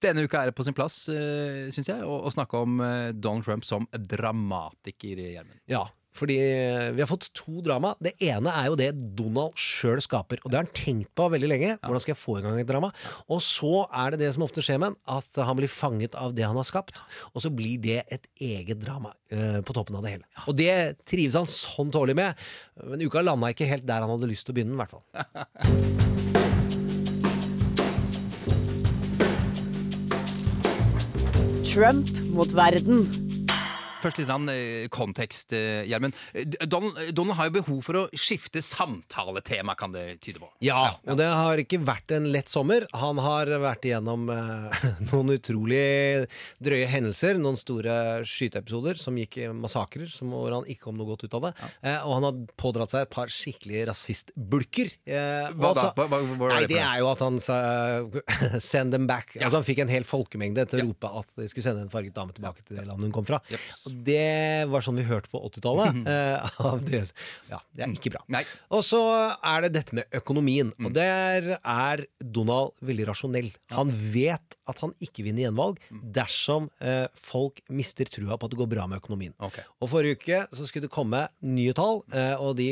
denne 0.05 0.25
uka 0.25 0.43
er 0.43 0.51
det 0.51 0.57
på 0.57 0.65
sin 0.67 0.77
plass, 0.77 1.07
eh, 1.13 1.71
syns 1.73 1.89
jeg, 1.89 2.05
å, 2.05 2.19
å 2.29 2.33
snakke 2.33 2.61
om 2.61 2.81
eh, 2.85 3.13
Donald 3.17 3.47
Trump 3.47 3.65
som 3.69 3.89
dramatiker, 3.93 5.21
Gjermund. 5.25 5.61
Ja, 5.71 5.87
fordi 6.15 6.37
eh, 6.39 6.93
vi 6.95 7.03
har 7.03 7.09
fått 7.11 7.27
to 7.35 7.59
drama. 7.65 7.95
Det 8.03 8.15
ene 8.23 8.53
er 8.55 8.69
jo 8.71 8.77
det 8.79 8.91
Donald 9.19 9.57
sjøl 9.59 9.99
skaper. 10.05 10.39
Og 10.45 10.51
det 10.51 10.59
har 10.59 10.67
han 10.67 10.77
tenkt 10.77 11.11
på 11.19 11.27
veldig 11.33 11.51
lenge. 11.51 11.73
Hvordan 11.83 12.05
skal 12.05 12.15
jeg 12.15 12.21
få 12.21 12.39
i 12.39 12.45
gang 12.45 12.61
et 12.61 12.71
drama? 12.71 12.93
Og 13.27 13.43
så 13.43 13.87
er 13.91 14.15
det 14.15 14.23
det 14.23 14.31
som 14.37 14.47
ofte 14.47 14.63
skjer 14.65 14.79
med 14.79 14.93
han, 14.93 14.99
at 15.19 15.43
han 15.49 15.59
blir 15.59 15.73
fanget 15.73 16.15
av 16.19 16.37
det 16.37 16.47
han 16.47 16.59
har 16.61 16.69
skapt. 16.69 17.03
Og 17.35 17.43
så 17.43 17.51
blir 17.51 17.83
det 17.83 18.05
et 18.15 18.29
eget 18.39 18.79
drama 18.83 19.11
uh, 19.35 19.61
på 19.67 19.75
toppen 19.75 19.99
av 19.99 20.07
det 20.07 20.15
hele. 20.15 20.27
Og 20.47 20.55
det 20.59 20.75
trives 21.09 21.35
han 21.39 21.51
sånn 21.51 21.91
tålelig 21.95 22.17
med. 22.21 22.47
Men 22.85 23.03
uka 23.03 23.25
landa 23.25 23.51
ikke 23.51 23.71
helt 23.71 23.87
der 23.89 24.07
han 24.07 24.15
hadde 24.15 24.31
lyst 24.31 24.47
til 24.47 24.55
å 24.55 24.59
begynne, 24.61 24.75
i 24.75 24.81
hvert 24.85 24.95
fall. 24.95 25.05
Trump 31.75 32.07
mot 32.31 32.53
verden. 32.55 33.24
Først 34.05 34.19
litt 34.21 34.29
grann, 34.29 34.49
eh, 34.53 34.87
kontekst, 34.93 35.53
eh, 35.57 35.83
Gjermund. 35.89 36.13
Eh, 36.37 36.45
Donald, 36.69 37.33
har 37.35 37.49
jo 37.49 37.55
behov 37.63 37.81
for 37.87 37.95
å 37.95 38.05
skifte 38.13 38.61
samtaletema, 38.63 39.75
kan 39.77 39.93
det 39.95 40.21
tyde 40.21 40.39
på. 40.43 40.49
Ja, 40.65 40.97
og 41.09 41.17
det 41.19 41.27
har 41.27 41.57
ikke 41.63 41.81
vært 41.83 42.13
en 42.15 42.29
lett 42.33 42.49
sommer. 42.53 42.85
Han 42.93 43.17
har 43.25 43.47
vært 43.63 43.89
igjennom 43.89 44.29
eh, 44.31 44.85
noen 45.11 45.33
utrolig 45.39 46.29
drøye 46.63 46.87
hendelser. 46.93 47.39
Noen 47.41 47.57
store 47.59 47.97
skyteepisoder 48.29 48.99
som 49.01 49.17
gikk 49.19 49.39
i 49.43 49.49
massakrer, 49.57 50.11
som, 50.13 50.31
hvor 50.35 50.53
han 50.53 50.69
ikke 50.69 50.85
kom 50.89 50.99
noe 51.01 51.09
godt 51.15 51.25
ut 51.27 51.35
av 51.41 51.49
det. 51.49 51.55
Eh, 51.83 51.99
og 52.05 52.15
han 52.19 52.29
har 52.29 52.39
pådratt 52.61 52.93
seg 52.95 53.07
et 53.07 53.13
par 53.15 53.33
skikkelige 53.33 53.87
rasistbulker. 53.91 54.93
Eh, 55.09 55.49
Hva 55.57 55.73
da? 55.75 55.89
Hva- 55.97 56.09
hva- 56.09 56.23
hva 56.37 56.51
er 56.51 56.55
Nei, 56.55 56.61
det 56.67 56.69
for 56.69 56.75
det 56.75 56.85
er 56.85 56.99
jo 57.01 57.11
at 57.15 57.25
han 57.25 57.41
sa 57.41 57.59
Send 58.61 58.93
them 58.93 59.07
back. 59.09 59.35
Altså 59.41 59.59
Han 59.61 59.67
fikk 59.67 59.81
en 59.85 59.89
hel 59.93 60.05
folkemengde 60.07 60.67
til 60.69 60.83
å 60.83 60.89
rope 60.91 61.11
at 61.23 61.35
de 61.41 61.49
skulle 61.51 61.65
sende 61.67 61.85
en 61.87 61.93
farget 61.93 62.15
dame 62.17 62.35
tilbake 62.37 62.65
til 62.67 62.77
det 62.79 62.87
landet 62.87 63.09
hun 63.09 63.15
kom 63.15 63.27
fra. 63.29 63.41
Jeps. 63.53 63.87
Det 64.07 64.67
var 64.71 64.85
sånn 64.85 64.99
vi 64.99 65.07
hørte 65.09 65.31
på 65.33 65.41
80-tallet. 65.51 66.01
eh, 66.13 66.79
det. 66.89 67.03
Ja, 67.51 67.61
det 67.73 67.87
er 67.87 67.95
ikke 67.95 68.15
bra. 68.17 68.25
Nei. 68.33 68.45
Og 68.75 68.85
så 68.87 69.01
er 69.37 69.67
det 69.67 69.75
dette 69.77 69.99
med 69.99 70.19
økonomien. 70.19 70.73
Og 70.83 70.95
der 70.97 71.57
er 71.59 72.05
Donald 72.19 72.75
veldig 72.85 73.09
rasjonell. 73.11 73.51
Han 73.75 73.93
vet 74.15 74.59
at 74.71 74.81
han 74.81 74.95
ikke 75.05 75.27
vinner 75.27 75.47
gjenvalg 75.47 75.81
dersom 76.15 76.71
eh, 76.81 77.07
folk 77.15 77.61
mister 77.69 78.09
trua 78.09 78.39
på 78.39 78.49
at 78.49 78.55
det 78.55 78.61
går 78.61 78.71
bra 78.73 78.87
med 78.91 79.03
økonomien. 79.03 79.35
Okay. 79.45 79.67
Og 79.85 79.91
Forrige 79.93 80.19
uke 80.19 80.41
så 80.51 80.67
skulle 80.67 80.89
det 80.89 80.95
komme 80.95 81.25
nye 81.45 81.75
tall, 81.77 82.03
eh, 82.15 82.35
og 82.41 82.57
de, 82.59 82.69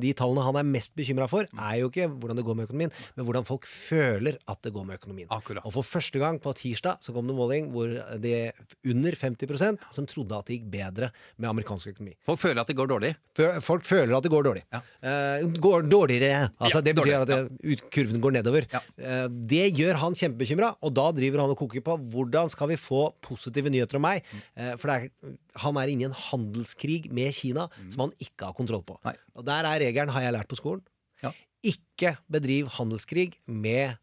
de 0.00 0.12
tallene 0.16 0.44
han 0.46 0.60
er 0.60 0.68
mest 0.68 0.94
bekymra 0.98 1.26
for, 1.30 1.48
er 1.50 1.80
jo 1.80 1.90
ikke 1.90 2.08
hvordan 2.12 2.38
det 2.38 2.46
går 2.46 2.58
med 2.58 2.68
økonomien, 2.68 2.94
men 3.16 3.26
hvordan 3.26 3.46
folk 3.48 3.66
føler 3.68 4.38
at 4.50 4.62
det 4.64 4.72
går 4.74 4.86
med 4.86 5.00
økonomien. 5.00 5.28
Akkurat. 5.34 5.64
Og 5.66 5.74
for 5.74 5.86
første 5.86 6.22
gang 6.22 6.40
på 6.42 6.54
tirsdag 6.56 7.02
så 7.04 7.14
kom 7.14 7.28
det 7.28 7.36
måling 7.36 7.70
hvor 7.74 7.92
det 8.22 8.52
under 8.86 9.16
50% 9.18 9.90
som 9.94 10.08
trodde 10.10 10.29
at 10.38 10.46
det 10.46 10.58
gikk 10.60 10.68
bedre 10.70 11.10
med 11.38 11.48
amerikansk 11.50 11.90
økonomi. 11.92 12.14
Folk 12.26 12.38
føler 12.40 12.60
at 12.62 12.68
det 12.70 12.76
går 12.78 12.88
dårlig. 12.92 13.10
Folk 13.66 13.84
føler 13.84 14.16
at 14.16 14.22
det 14.22 14.30
går 14.30 14.44
dårlig. 14.46 14.62
Ja. 14.72 14.80
Eh, 15.02 15.46
går 15.58 15.88
dårligere. 15.90 16.50
Altså, 16.60 16.78
Ja, 16.78 16.84
det 16.86 16.94
betyr 16.96 17.10
dårligere, 17.16 17.44
at 17.46 17.58
det, 17.60 17.90
kurven 17.90 18.20
går 18.20 18.32
nedover. 18.38 18.66
Ja. 18.72 18.80
Eh, 18.98 19.26
det 19.50 19.64
gjør 19.76 19.98
han 20.04 20.14
kjempebekymra, 20.14 20.76
og 20.82 20.94
da 20.94 21.10
driver 21.12 21.40
han 21.44 21.50
og 21.50 21.58
koker 21.58 21.80
på 21.82 21.96
hvordan 22.12 22.48
skal 22.52 22.68
vi 22.68 22.76
få 22.76 23.02
positive 23.20 23.70
nyheter 23.70 23.96
om 23.96 24.02
meg. 24.06 24.22
Mm. 24.30 24.40
Eh, 24.56 24.76
for 24.76 24.90
er, 24.94 25.08
han 25.64 25.76
er 25.82 25.88
inne 25.92 26.06
i 26.06 26.10
en 26.10 26.16
handelskrig 26.28 27.10
med 27.12 27.34
Kina 27.34 27.68
som 27.90 28.06
han 28.06 28.12
ikke 28.20 28.46
har 28.50 28.54
kontroll 28.56 28.82
på. 28.86 28.96
Mm. 29.00 29.10
Nei. 29.10 29.16
Og 29.36 29.44
der 29.48 29.64
er 29.64 29.80
regelen, 29.80 30.12
har 30.14 30.22
jeg 30.22 30.32
lært 30.36 30.48
på 30.48 30.56
skolen, 30.60 30.82
Ja. 31.22 31.32
ikke 31.62 32.16
bedriv 32.30 32.68
handelskrig 32.78 33.34
med 33.46 33.96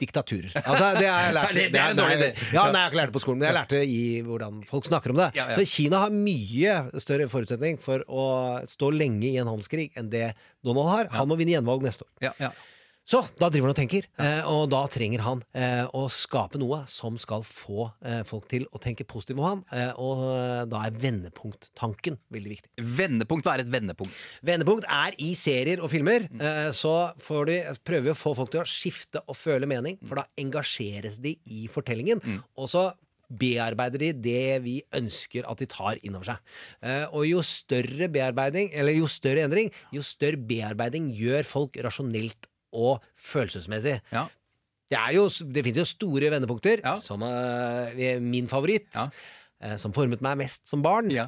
diktaturer. 0.00 0.50
Altså, 0.60 0.90
det 0.98 1.08
har 1.08 1.26
jeg 1.28 1.34
lært. 1.38 1.54
Det 1.58 1.64
det 1.74 1.80
er 1.80 1.94
en 1.94 1.98
dårlig 2.00 2.18
idé. 2.18 2.28
Ja, 2.54 2.66
nei, 2.68 2.80
jeg 2.80 2.82
har 2.82 2.90
ikke 2.92 3.00
lært 3.00 3.12
det 3.12 3.16
på 3.16 3.22
skolen, 3.24 3.40
men 3.40 3.48
jeg 3.48 3.56
lærte 3.58 3.80
i 3.86 4.02
hvordan 4.26 4.60
folk 4.68 4.88
snakker 4.90 5.14
om 5.14 5.20
det. 5.22 5.30
Ja, 5.38 5.48
ja. 5.52 5.56
Så 5.58 5.66
Kina 5.70 6.02
har 6.04 6.14
mye 6.14 6.76
større 7.02 7.28
forutsetning 7.32 7.80
for 7.82 8.04
å 8.10 8.26
stå 8.68 8.90
lenge 8.94 9.28
i 9.30 9.36
en 9.40 9.50
handelskrig 9.50 9.90
enn 10.00 10.10
det 10.12 10.30
Donald 10.66 10.90
har. 10.92 11.10
Han 11.18 11.30
må 11.30 11.38
vinne 11.40 11.56
gjenvalg 11.56 11.84
neste 11.86 12.06
år. 12.06 12.12
Ja, 12.28 12.32
ja. 12.42 12.52
Så 13.04 13.20
da 13.36 13.50
driver 13.52 13.68
han 13.68 13.74
og 13.74 13.76
tenker, 13.76 14.06
eh, 14.16 14.46
og 14.48 14.70
da 14.72 14.80
trenger 14.88 15.20
han 15.26 15.42
eh, 15.52 15.84
å 15.92 16.06
skape 16.08 16.56
noe 16.60 16.80
som 16.88 17.18
skal 17.20 17.44
få 17.44 17.90
eh, 18.00 18.22
folk 18.24 18.46
til 18.48 18.64
å 18.72 18.80
tenke 18.80 19.04
positivt 19.04 19.36
om 19.42 19.44
han, 19.44 19.62
eh, 19.76 19.90
og 20.00 20.22
da 20.72 20.86
er 20.86 20.96
vendepunkttanken 21.02 22.16
veldig 22.32 22.54
viktig. 22.54 22.72
Vendepunkt, 22.96 23.44
hva 23.44 23.58
er 23.58 23.64
et 23.66 23.72
vendepunkt? 23.72 24.24
Vendepunkt 24.48 24.88
er 24.88 25.16
i 25.20 25.34
serier 25.36 25.82
og 25.84 25.92
filmer. 25.92 26.24
Mm. 26.32 26.44
Så 26.76 26.92
får 27.20 27.50
de, 27.50 27.58
prøver 27.84 28.06
vi 28.08 28.12
å 28.14 28.16
få 28.16 28.32
folk 28.38 28.54
til 28.54 28.62
å 28.62 28.68
skifte 28.68 29.20
og 29.28 29.36
føle 29.36 29.68
mening, 29.68 29.98
for 30.04 30.22
da 30.22 30.24
engasjeres 30.40 31.20
de 31.22 31.34
i 31.52 31.66
fortellingen. 31.72 32.22
Mm. 32.24 32.40
Og 32.56 32.70
så 32.72 32.86
bearbeider 33.28 34.00
de 34.00 34.10
det 34.24 34.64
vi 34.64 34.78
ønsker 34.96 35.44
at 35.50 35.60
de 35.60 35.68
tar 35.68 36.00
inn 36.04 36.16
over 36.16 36.32
seg. 36.32 37.12
Og 37.16 37.28
jo 37.28 37.44
større 37.44 38.08
bearbeiding, 38.12 38.70
eller 38.72 38.96
jo 38.96 39.08
større 39.10 39.44
endring, 39.48 39.72
jo 39.92 40.04
større 40.06 40.40
bearbeiding 40.40 41.10
gjør 41.16 41.48
folk 41.48 41.80
rasjonelt 41.84 42.48
og 42.74 43.02
følelsesmessig. 43.16 44.00
Ja. 44.12 44.26
Det, 44.90 44.98
er 45.00 45.14
jo, 45.16 45.28
det 45.54 45.62
finnes 45.64 45.80
jo 45.80 45.86
store 45.88 46.30
vendepunkter, 46.34 46.82
Ja. 46.84 46.96
som 47.00 47.22
er 47.26 48.20
min 48.20 48.46
favoritt, 48.50 48.90
Ja. 48.94 49.08
eh, 49.62 49.76
som 49.80 49.92
formet 49.96 50.20
meg 50.22 50.36
mest 50.42 50.68
som 50.68 50.82
barn. 50.84 51.08
Ja. 51.10 51.24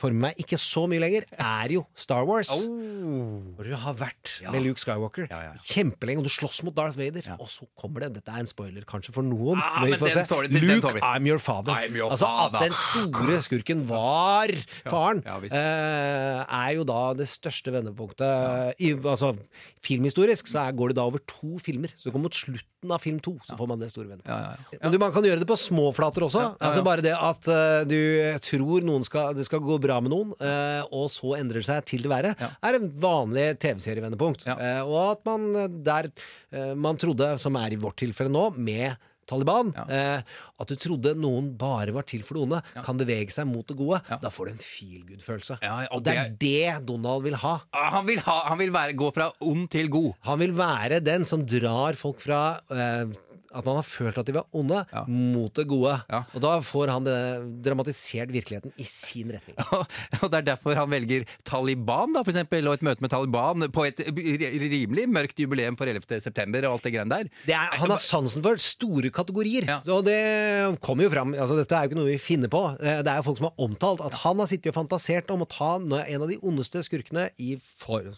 Former 0.00 0.28
meg 0.28 0.40
ikke 0.42 0.58
så 0.60 0.84
mye 0.90 1.00
lenger, 1.02 1.24
er 1.38 1.68
jo 1.76 1.84
Star 1.94 2.24
Wars. 2.26 2.50
Oh. 2.50 3.40
Hvor 3.56 3.64
du 3.68 3.74
har 3.76 3.94
vært 3.94 4.40
Ja. 4.42 4.50
med 4.50 4.62
Luke 4.64 4.80
Skywalker 4.82 5.28
Ja, 5.30 5.40
ja. 5.48 5.52
kjempelenge, 5.62 6.18
og 6.18 6.24
du 6.24 6.32
slåss 6.32 6.62
mot 6.66 6.74
Darth 6.74 6.98
Vader. 6.98 7.36
Og 7.38 7.48
så 7.48 7.66
kommer 7.78 8.00
det 8.00 8.14
Dette 8.14 8.32
er 8.34 8.40
en 8.40 8.46
spoiler 8.50 8.84
kanskje 8.84 9.12
for 9.14 9.22
noen. 9.22 9.58
Ah, 9.62 9.80
men 9.82 9.90
men 9.90 9.98
får 10.00 10.12
den 10.14 10.26
se. 10.26 10.34
det- 10.42 10.52
den 10.60 10.68
Luke. 10.68 11.00
I'm 11.00 11.26
your 11.26 11.38
father. 11.38 11.72
I'm 11.72 11.94
your 11.96 12.10
altså. 12.10 12.26
At 12.26 12.60
den 12.60 12.72
store 12.72 13.38
skurken 13.42 13.86
var 13.86 14.48
faren, 14.86 15.22
eh, 15.26 16.44
er 16.48 16.74
jo 16.76 16.84
da 16.84 17.14
det 17.14 17.26
største 17.28 17.72
vendepunktet. 17.72 18.74
I, 18.80 18.94
altså, 18.94 19.36
filmhistorisk 19.84 20.48
så 20.50 20.68
er, 20.68 20.72
går 20.76 20.88
det 20.92 20.96
da 20.96 21.02
over 21.02 21.18
to 21.26 21.58
filmer. 21.62 21.88
Så 21.96 22.04
du 22.08 22.10
kommer 22.14 22.28
mot 22.28 22.36
slutten 22.36 22.90
av 22.92 23.00
film 23.00 23.18
to, 23.20 23.38
så 23.46 23.56
får 23.56 23.68
man 23.68 23.78
det 23.80 23.90
store 23.92 24.08
vendepunktet. 24.10 24.28
Ja, 24.28 24.54
ja, 24.54 24.56
ja. 24.72 24.78
Men 24.82 24.92
du, 24.92 24.98
man 24.98 25.12
kan 25.12 25.22
gjøre 25.26 25.38
det 25.42 25.48
på 25.48 25.56
små 25.60 25.90
flater 25.96 26.26
også. 26.26 26.44
Altså 26.60 26.84
Bare 26.84 27.00
det 27.04 27.14
at 27.16 27.48
uh, 27.48 27.84
du 27.88 27.98
tror 28.44 28.84
noen 28.84 29.04
skal, 29.06 29.34
det 29.36 29.46
skal 29.48 29.60
gå 29.64 29.78
bra 29.84 30.00
med 30.04 30.12
noen, 30.14 30.34
eh, 30.40 30.82
og 30.90 31.06
så 31.12 31.34
endrer 31.38 31.60
det 31.62 31.68
seg 31.70 31.84
til 31.92 32.04
det 32.06 32.10
verre, 32.12 32.34
Ja. 32.40 32.50
er 32.64 32.80
en 32.80 32.90
vanlig 33.04 33.48
TV-serievendepunkt. 33.62 34.46
Ja. 34.48 34.56
Eh, 34.58 34.82
og 34.84 35.18
at 35.18 35.24
man 35.28 35.50
eh, 35.64 35.68
der 35.84 36.10
man 36.78 36.96
trodde, 37.00 37.34
som 37.42 37.56
er 37.60 37.72
i 37.74 37.80
vårt 37.80 37.96
tilfelle 38.00 38.30
nå, 38.32 38.48
med 38.56 38.96
Taliban, 39.26 39.70
Ja. 39.72 39.84
eh, 39.88 40.22
at 40.60 40.68
du 40.68 40.74
trodde 40.76 41.14
noen 41.16 41.46
bare 41.56 41.90
var 41.96 42.04
til 42.04 42.20
for 42.22 42.36
det 42.36 42.42
onde, 42.44 42.58
kan 42.84 42.98
bevege 43.00 43.32
seg 43.32 43.46
mot 43.48 43.66
det 43.66 43.76
gode. 43.78 44.02
Ja. 44.10 44.18
Da 44.20 44.28
får 44.28 44.46
du 44.46 44.52
en 44.52 44.60
feel 44.60 45.00
good-følelse. 45.08 45.56
Ja, 45.64 45.78
og 45.96 46.02
det 46.04 46.14
er 46.20 46.28
det 46.38 46.84
Donald 46.86 47.24
vil 47.24 47.34
ha. 47.40 47.54
Han 47.72 48.04
vil, 48.06 48.20
ha, 48.26 48.36
han 48.50 48.58
vil 48.60 48.70
være, 48.74 48.92
gå 49.00 49.08
fra 49.16 49.30
ond 49.40 49.64
til 49.72 49.88
god. 49.88 50.12
Han 50.28 50.38
vil 50.44 50.52
være 50.52 51.00
den 51.02 51.24
som 51.24 51.46
drar 51.48 51.96
folk 51.96 52.20
fra 52.20 52.42
eh, 52.70 53.06
at 53.54 53.64
man 53.68 53.76
har 53.78 53.86
følt 53.86 54.18
at 54.20 54.26
de 54.28 54.34
var 54.36 54.46
onde, 54.52 54.80
Ja. 54.92 55.04
mot 55.08 55.54
det 55.54 55.66
gode. 55.70 55.94
Ja. 56.10 56.22
Og 56.34 56.42
da 56.44 56.56
får 56.60 56.90
han 56.92 57.04
det 57.06 57.16
dramatisert 57.64 58.32
virkeligheten 58.34 58.72
i 58.80 58.84
sin 58.88 59.30
retning. 59.34 59.56
Og 60.22 60.28
det 60.30 60.40
er 60.40 60.46
derfor 60.52 60.74
han 60.78 60.90
velger 60.90 61.24
Taliban, 61.46 62.12
da, 62.14 62.22
for 62.24 62.32
eksempel, 62.34 62.66
og 62.68 62.74
et 62.78 62.84
møte 62.86 63.04
med 63.04 63.10
Taliban 63.12 63.66
på 63.74 63.86
et 63.88 64.00
rimelig 64.08 65.06
mørkt 65.10 65.38
jubileum 65.40 65.76
for 65.78 65.86
11. 65.90 66.20
september 66.24 66.66
og 66.68 66.76
alt 66.78 66.86
det 66.88 66.92
greiene 66.94 67.14
der. 67.18 67.30
Det 67.46 67.54
er, 67.56 67.74
han 67.80 67.90
har 67.94 68.02
sansen 68.02 68.42
for 68.44 68.60
store 68.62 69.10
kategorier. 69.14 69.66
Ja. 69.68 69.78
og 69.94 70.04
det 70.06 70.18
kommer 70.84 71.06
jo 71.08 71.12
fram. 71.14 71.34
Altså, 71.34 71.56
dette 71.60 71.74
er 71.76 71.86
jo 71.86 71.92
ikke 71.92 72.00
noe 72.02 72.10
vi 72.12 72.18
finner 72.22 72.52
på. 72.52 72.64
Eh, 72.80 73.00
Det 73.04 73.10
er 73.12 73.20
jo 73.20 73.26
folk 73.30 73.40
som 73.40 73.48
har 73.50 73.64
omtalt 73.68 74.00
at 74.04 74.14
han 74.24 74.40
har 74.40 74.48
sittet 74.50 74.72
og 74.72 74.78
fantasert 74.82 75.30
om 75.34 75.42
å 75.44 75.48
ta 75.50 75.74
en 75.78 76.22
av 76.22 76.28
de 76.30 76.38
ondeste 76.42 76.80
skurkene 76.86 77.28
i 77.42 77.54
for, 77.60 78.12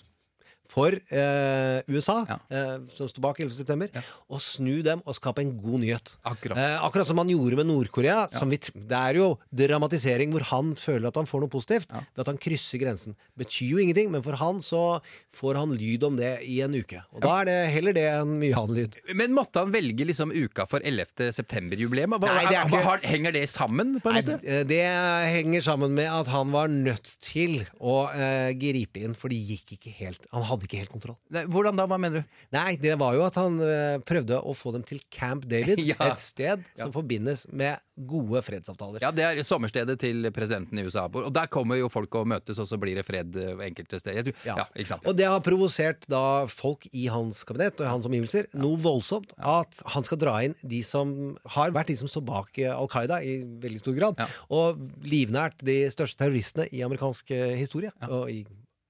for 0.69 0.89
eh, 0.93 1.83
USA, 1.89 2.25
Ja. 2.29 2.39
eh, 2.51 2.79
som 2.95 3.09
står 3.09 3.21
bak 3.23 3.41
11. 3.41 3.55
september, 3.55 3.89
og 4.31 4.41
snu 4.41 4.83
dem 4.83 5.03
og 5.07 5.15
skape 5.15 5.41
en 5.45 5.53
god 5.61 5.81
nyhet. 5.81 6.17
Akkurat. 6.25 6.57
Eh, 6.59 6.79
akkurat 6.83 7.07
som 7.07 7.19
han 7.19 7.29
gjorde 7.29 7.57
med 7.57 7.67
Nord-Korea. 7.67 8.29
Ja. 8.33 8.45
Det 8.47 8.91
er 8.99 9.15
jo 9.21 9.39
dramatisering 9.55 10.31
hvor 10.33 10.43
han 10.51 10.75
føler 10.79 11.09
at 11.09 11.17
han 11.17 11.27
får 11.27 11.41
noe 11.45 11.49
positivt 11.53 11.89
ved 11.93 12.23
at 12.25 12.27
han 12.31 12.39
krysser 12.39 12.79
grensen. 12.83 13.15
Betyr 13.39 13.71
jo 13.75 13.79
ingenting, 13.79 14.11
men 14.11 14.23
for 14.23 14.33
han 14.37 14.59
så 14.65 15.01
får 15.37 15.55
han 15.61 15.71
lyd 15.77 16.03
om 16.05 16.17
det 16.17 16.41
i 16.47 16.61
en 16.65 16.75
uke. 16.75 17.03
Og 17.15 17.21
da 17.23 17.41
er 17.41 17.45
det 17.51 17.59
heller 17.75 17.93
det 17.97 18.07
enn 18.11 18.37
mye 18.41 18.55
annen 18.57 18.77
lyd. 18.77 18.97
Men 19.15 19.33
måtte 19.37 19.61
han 19.63 19.73
velge 19.73 20.07
liksom 20.07 20.33
uka 20.35 20.67
for 20.69 20.81
11. 20.85 21.33
september-jubileet? 21.33 22.11
Er 22.27 22.47
ikke- 22.47 23.07
Henger 23.07 23.33
det 23.33 23.49
sammen, 23.49 24.01
på 24.01 24.09
en 24.11 24.15
måte? 24.25 24.45
eh, 24.45 24.63
det 24.65 24.83
henger 24.83 25.61
sammen 25.63 25.91
med 25.95 26.07
at 26.07 26.27
han 26.29 26.51
var 26.53 26.69
nødt 26.69 27.17
til 27.21 27.67
å 27.81 28.09
eh, 28.15 28.53
gripe 28.55 28.97
inn, 29.03 29.15
for 29.15 29.29
det 29.29 29.37
gikk 29.47 29.79
ikke 29.79 29.93
helt 29.95 30.27
Han 30.33 30.43
hadde 30.43 30.56
ikke 30.65 30.79
helt 30.81 30.93
kontroll. 30.93 31.17
Nei, 31.31 31.45
Hvordan 31.45 31.77
da? 31.77 31.85
Hva 31.87 31.99
mener 32.01 32.23
du? 32.23 32.37
Nei, 32.57 32.77
det 32.81 32.95
var 32.99 33.15
jo 33.15 33.25
at 33.27 33.35
han 33.37 33.61
eh, 33.61 33.99
prøvde 34.07 34.39
å 34.41 34.55
få 34.57 34.73
dem 34.73 34.83
til 34.83 35.01
Camp 35.11 35.45
David, 35.51 35.79
Ja. 35.91 35.97
et 36.09 36.19
sted 36.19 36.65
som 36.75 36.93
forbindes 36.95 37.47
med 37.53 37.77
gode 37.97 38.43
fredsavtaler. 38.45 39.01
Ja, 39.01 39.11
Det 39.11 39.25
er 39.25 39.39
sommerstedet 39.45 39.99
til 40.01 40.27
presidenten 40.33 40.79
i 40.79 40.85
USA. 40.85 41.07
Og 41.09 41.33
der 41.33 41.47
kommer 41.49 41.77
jo 41.81 41.89
folk 41.89 42.13
og 42.15 42.27
møtes, 42.29 42.59
og 42.61 42.67
så 42.69 42.77
blir 42.81 42.95
det 42.99 43.05
fred 43.09 43.37
eh, 43.41 43.55
enkelte 43.69 44.01
steder. 44.01 44.17
Jeg 44.33 44.35
tror- 44.45 44.57
Ja. 44.57 44.67
ikke 44.77 44.89
sant? 44.95 45.07
Og 45.09 45.17
det 45.17 45.27
har 45.27 45.41
provosert 45.41 46.05
da 46.09 46.47
folk 46.47 46.87
i 46.93 47.07
hans 47.13 47.43
kabinett 47.45 47.81
og 47.81 47.87
i 47.87 47.91
hans 47.91 48.07
omgivelser 48.09 48.49
noe 48.55 48.77
voldsomt. 48.77 49.33
At 49.39 49.81
han 49.95 50.05
skal 50.05 50.19
dra 50.19 50.39
inn 50.45 50.55
de 50.63 50.83
som 50.83 51.37
har 51.57 51.71
vært 51.73 51.89
de 51.89 51.97
som 51.97 52.09
står 52.09 52.25
bak 52.29 52.59
eh, 52.59 52.73
Al 52.73 52.89
Qaida 52.89 53.23
i 53.25 53.39
veldig 53.45 53.81
stor 53.81 53.95
grad. 53.97 54.21
Ja. 54.21 54.29
Og 54.53 54.79
livnært 55.03 55.65
de 55.65 55.87
største 55.93 56.21
terroristene 56.21 56.69
i 56.73 56.85
amerikansk 56.85 57.31
eh, 57.33 57.57
historie. 57.57 57.91
Og 58.11 58.29
i 58.31 58.45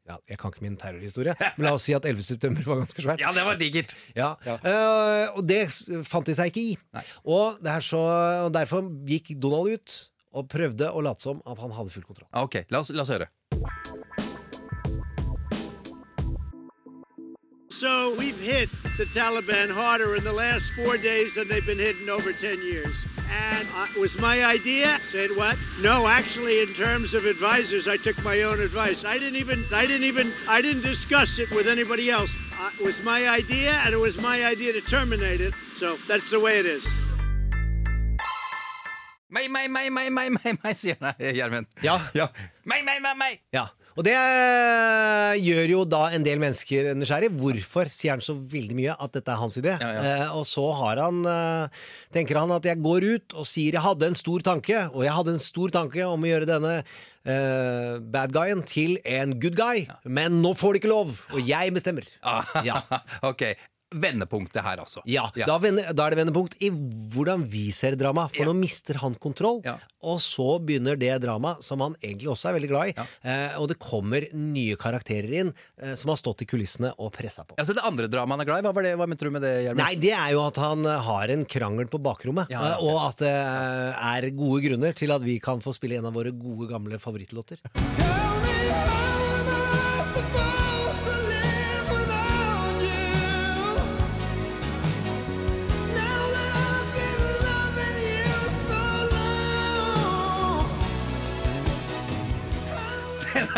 ja, 0.07 0.19
jeg 0.31 0.39
kan 0.41 0.53
ikke 0.53 0.65
min 0.65 0.77
terrorhistorie, 0.81 1.35
men 1.57 1.67
la 1.67 1.75
oss 1.77 1.87
si 1.89 1.95
at 1.97 2.07
11. 2.07 2.27
september 2.27 2.67
var 2.71 2.83
ganske 2.85 3.03
svært. 3.05 3.23
Ja, 3.23 3.33
det 3.37 3.47
var 3.47 3.59
digert! 3.61 3.95
Ja. 4.17 4.33
Eh, 4.47 5.25
og 5.35 5.43
det 5.49 5.65
fant 6.09 6.29
de 6.29 6.37
seg 6.39 6.53
ikke 6.53 6.63
i. 6.63 6.77
Nei. 6.97 7.05
Og, 7.25 7.59
det 7.65 7.79
så, 7.87 8.03
og 8.47 8.53
derfor 8.55 8.87
gikk 9.09 9.35
Donald 9.43 9.77
ut 9.77 9.99
og 10.37 10.51
prøvde 10.53 10.93
å 10.93 11.03
late 11.05 11.25
som 11.25 11.41
at 11.49 11.61
han 11.63 11.75
hadde 11.75 11.95
full 11.95 12.07
kontroll. 12.07 12.29
Ok, 12.45 12.63
la 12.71 12.85
oss, 12.85 12.93
la 12.95 13.07
oss 13.07 13.15
høre. 13.15 13.31
So 17.77 18.15
we've 18.15 18.41
hit 18.41 18.71
the 18.97 19.05
Taliban 19.05 19.71
harder 19.71 20.17
in 20.17 20.25
the 20.25 20.33
last 20.33 20.73
four 20.73 20.97
days 20.97 21.35
than 21.35 21.47
they've 21.47 21.67
been 21.67 21.79
hit 21.79 22.01
in 22.01 22.09
over 22.09 22.33
10 22.33 22.63
years. 22.63 23.05
And 23.31 23.69
uh, 23.75 23.85
it 23.95 24.01
was 24.01 24.17
my 24.17 24.47
idea. 24.47 24.99
Said 25.11 25.29
what? 25.37 25.59
No, 25.83 26.07
actually, 26.07 26.63
in 26.63 26.73
terms 26.73 27.13
of 27.13 27.27
advisors, 27.27 27.87
I 27.87 27.99
took 27.99 28.17
my 28.25 28.45
own 28.45 28.61
advice. 28.61 29.05
I 29.05 29.19
didn't 29.19 29.37
even, 29.37 29.63
I 29.75 29.85
didn't 29.85 30.05
even, 30.05 30.33
I 30.49 30.63
didn't 30.63 30.85
discuss 30.85 31.39
it 31.39 31.51
with 31.51 31.67
anybody 31.67 32.09
else. 32.09 32.35
Uh, 32.59 32.71
it 32.81 32.83
was 32.83 33.03
my 33.03 33.29
idea, 33.29 33.73
and 33.85 33.93
it 33.93 33.99
was 33.99 34.19
my 34.23 34.47
idea 34.47 34.73
to 34.73 34.81
terminate 34.81 35.43
it. 35.43 35.53
So 35.77 35.99
that's 36.09 36.31
the 36.31 36.41
way 36.41 36.59
it 36.59 36.65
is. 36.65 36.89
Meg, 39.29 39.51
meg, 39.51 39.69
meg, 39.69 39.93
meg, 39.93 40.11
meg, 40.11 40.31
meg, 40.31 40.59
meg, 40.63 40.75
sier 40.75 40.97
han 40.99 41.13
her, 41.19 41.33
Gjermund. 41.35 41.67
Ja. 41.83 42.01
ja. 42.15 42.31
Meg, 42.65 42.85
meg, 42.85 43.03
meg, 43.03 43.17
meg! 43.19 43.43
Ja, 43.53 43.69
og 43.97 44.05
det 44.05 44.13
eh, 44.13 45.39
gjør 45.41 45.73
jo 45.73 45.83
da 45.89 46.03
en 46.13 46.25
del 46.25 46.41
mennesker 46.43 46.93
nysgjerrig. 46.99 47.31
Hvorfor 47.41 47.89
sier 47.93 48.13
han 48.15 48.25
så 48.25 48.37
veldig 48.37 48.77
mye 48.77 48.97
at 48.97 49.15
dette 49.17 49.33
er 49.33 49.41
hans 49.41 49.57
idé? 49.61 49.73
Ja, 49.81 49.93
ja. 49.97 50.03
Eh, 50.05 50.35
og 50.37 50.45
så 50.49 50.67
har 50.77 51.01
han, 51.01 51.23
eh, 51.31 51.85
tenker 52.13 52.41
han 52.43 52.53
at 52.57 52.69
jeg 52.69 52.83
går 52.85 53.09
ut 53.17 53.37
og 53.41 53.49
sier 53.49 53.79
jeg 53.79 53.85
hadde 53.87 54.11
en 54.11 54.19
stor 54.19 54.45
tanke, 54.45 54.83
og 54.93 55.07
jeg 55.07 55.17
hadde 55.17 55.37
en 55.37 55.47
stor 55.47 55.73
tanke 55.75 56.05
om 56.05 56.27
å 56.27 56.31
gjøre 56.31 56.51
denne 56.51 56.75
eh, 56.81 57.97
bad 58.13 58.37
guyen 58.37 58.65
til 58.69 58.99
en 59.05 59.33
good 59.41 59.57
guy, 59.57 59.87
men 60.05 60.43
nå 60.45 60.53
får 60.57 60.77
de 60.77 60.85
ikke 60.85 60.93
lov, 60.93 61.17
og 61.33 61.41
jeg 61.49 61.73
bestemmer. 61.77 62.09
Ja. 62.67 62.83
ok. 63.33 63.49
Vendepunktet 63.95 64.65
her, 64.67 64.81
altså. 64.83 64.99
Ja, 65.07 65.29
Da, 65.47 65.59
vende, 65.63 65.85
da 65.95 66.07
er 66.09 66.11
det 66.11 66.19
vendepunkt 66.19 66.57
i 66.61 66.71
hvordan 67.15 67.45
vi 67.49 67.69
ser 67.71 67.95
drama, 67.95 68.25
for 68.29 68.43
Ja. 68.43 68.47
nå 68.51 68.55
mister 68.59 68.95
han 68.99 69.15
kontroll. 69.15 69.61
Ja. 69.65 69.77
Og 70.03 70.19
så 70.19 70.59
begynner 70.59 70.99
det 70.99 71.13
dramaet 71.23 71.63
som 71.63 71.81
han 71.81 71.95
egentlig 72.03 72.27
også 72.33 72.49
er 72.51 72.55
veldig 72.59 72.69
glad 72.73 72.89
i. 72.91 72.95
Ja. 72.97 73.05
Eh, 73.23 73.55
og 73.61 73.69
det 73.71 73.79
kommer 73.79 74.27
nye 74.35 74.75
karakterer 74.77 75.31
inn 75.39 75.55
eh, 75.81 75.95
som 75.95 76.11
har 76.11 76.17
stått 76.19 76.43
i 76.43 76.47
kulissene 76.51 76.93
og 76.99 77.13
pressa 77.15 77.45
på. 77.47 77.55
Altså, 77.59 77.75
det 77.79 77.85
andre 77.87 78.09
dramaet 78.11 78.39
han 78.39 78.41
er 78.43 78.51
glad 78.51 78.59
i, 78.59 78.67
hva, 78.67 78.75
var 78.75 78.83
det, 78.83 78.97
hva 78.99 79.07
mente 79.07 79.25
du 79.25 79.31
med 79.31 79.43
det, 79.47 79.55
Gjermund? 79.69 79.83
Nei, 79.85 79.95
det 80.03 80.13
er 80.19 80.33
jo 80.35 80.43
at 80.47 80.57
han 80.63 80.85
eh, 80.85 81.01
har 81.07 81.29
en 81.37 81.45
krangel 81.47 81.87
på 81.87 82.03
bakrommet. 82.03 82.51
Ja, 82.51 82.63
ja, 82.67 82.75
eh, 82.75 82.83
Og 82.91 82.99
at 83.07 83.23
det 83.23 83.31
eh, 83.31 84.07
er 84.17 84.31
gode 84.35 84.63
grunner 84.67 84.93
til 84.99 85.15
at 85.15 85.23
vi 85.23 85.39
kan 85.39 85.63
få 85.63 85.75
spille 85.79 85.99
en 86.03 86.07
av 86.11 86.15
våre 86.19 86.35
gode, 86.35 86.67
gamle 86.75 86.99
favorittlåter. 86.99 87.63
Tell 87.63 88.35
me 88.43 88.67
how 88.83 89.39
am 89.39 89.47
I 89.47 90.03
supposed 90.11 91.03
to 91.07 91.15
live 91.31 92.16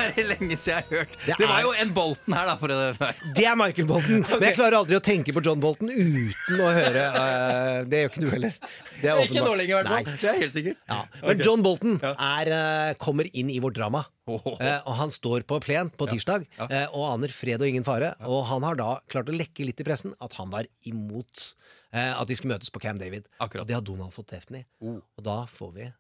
er 0.08 0.16
det 0.18 0.26
lenge 0.32 0.56
siden 0.56 0.74
jeg 0.74 0.84
har 0.88 0.96
hørt. 0.96 1.16
Det, 1.24 1.36
Det 1.38 1.48
var 1.48 1.58
er- 1.58 1.66
jo 1.66 1.72
en 1.84 1.94
Bolton 1.96 2.36
her, 2.38 2.50
da. 2.50 2.56
For 2.60 2.72
det. 2.72 3.12
Det 3.36 3.46
er 3.46 3.56
Michael 3.60 3.88
Bolton. 3.88 4.24
Men 4.32 4.46
jeg 4.48 4.58
klarer 4.58 4.78
aldri 4.80 4.98
å 4.98 5.04
tenke 5.04 5.34
på 5.36 5.44
John 5.44 5.62
Bolton 5.62 5.92
uten 5.92 6.62
å 6.64 6.68
høre 6.74 7.06
uh, 7.14 7.78
Det 7.88 8.02
gjør 8.02 8.12
ikke 8.12 8.24
du 8.24 8.28
heller. 8.32 8.60
Det 8.98 9.10
er 9.12 9.24
Ikke 9.24 9.44
nå 9.46 9.54
lenger, 9.60 9.72
i 9.72 9.78
hvert 9.78 9.92
fall. 9.94 10.20
Det 10.22 10.30
er 10.32 10.40
helt 10.42 10.56
sikkert. 10.56 10.80
Ja. 10.90 11.00
Men 11.22 11.42
John 11.46 11.64
Bolton 11.66 11.98
er, 12.02 12.52
uh, 12.52 12.94
kommer 13.00 13.28
inn 13.32 13.52
i 13.54 13.60
vårt 13.62 13.78
drama. 13.78 14.04
Åh. 14.28 14.48
Eh, 14.60 14.80
og 14.84 14.94
han 14.98 15.12
står 15.12 15.46
på 15.48 15.56
plen 15.64 15.88
på 15.96 16.08
tirsdag 16.10 16.44
eh, 16.66 16.84
og 16.92 17.06
aner 17.14 17.32
fred 17.32 17.62
og 17.64 17.70
ingen 17.70 17.86
fare. 17.86 18.12
Og 18.28 18.44
han 18.50 18.66
har 18.66 18.76
da 18.78 18.90
klart 19.08 19.30
å 19.32 19.36
lekke 19.36 19.64
litt 19.64 19.80
i 19.80 19.86
pressen 19.88 20.12
at 20.24 20.36
han 20.40 20.52
var 20.52 20.68
imot 20.88 21.46
eh, 21.94 22.12
at 22.12 22.28
de 22.28 22.36
skulle 22.36 22.56
møtes 22.56 22.72
på 22.74 22.82
Cam 22.84 23.00
David. 23.00 23.28
Akkurat. 23.40 23.64
Og 23.64 23.70
det 23.70 23.78
har 23.78 23.86
Donald 23.88 24.12
fått 24.16 24.30
teften 24.34 24.60
i. 24.60 24.64
Oh. 24.84 25.00
Og 25.16 25.24
da 25.24 25.42
får 25.48 25.74
vi 25.78 25.90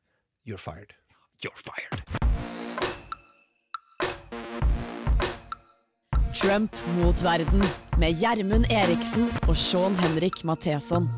You're 0.48 0.60
fired. 0.60 0.96
You're 1.44 1.56
fired. 1.56 2.17
Trump 6.38 6.72
mot 6.96 7.22
verden 7.24 7.62
med 7.98 8.14
Gjermund 8.20 8.66
Eriksen 8.70 9.28
og 9.48 9.56
Sean 9.58 9.94
Henrik 9.98 10.44
Matheson. 10.46 11.08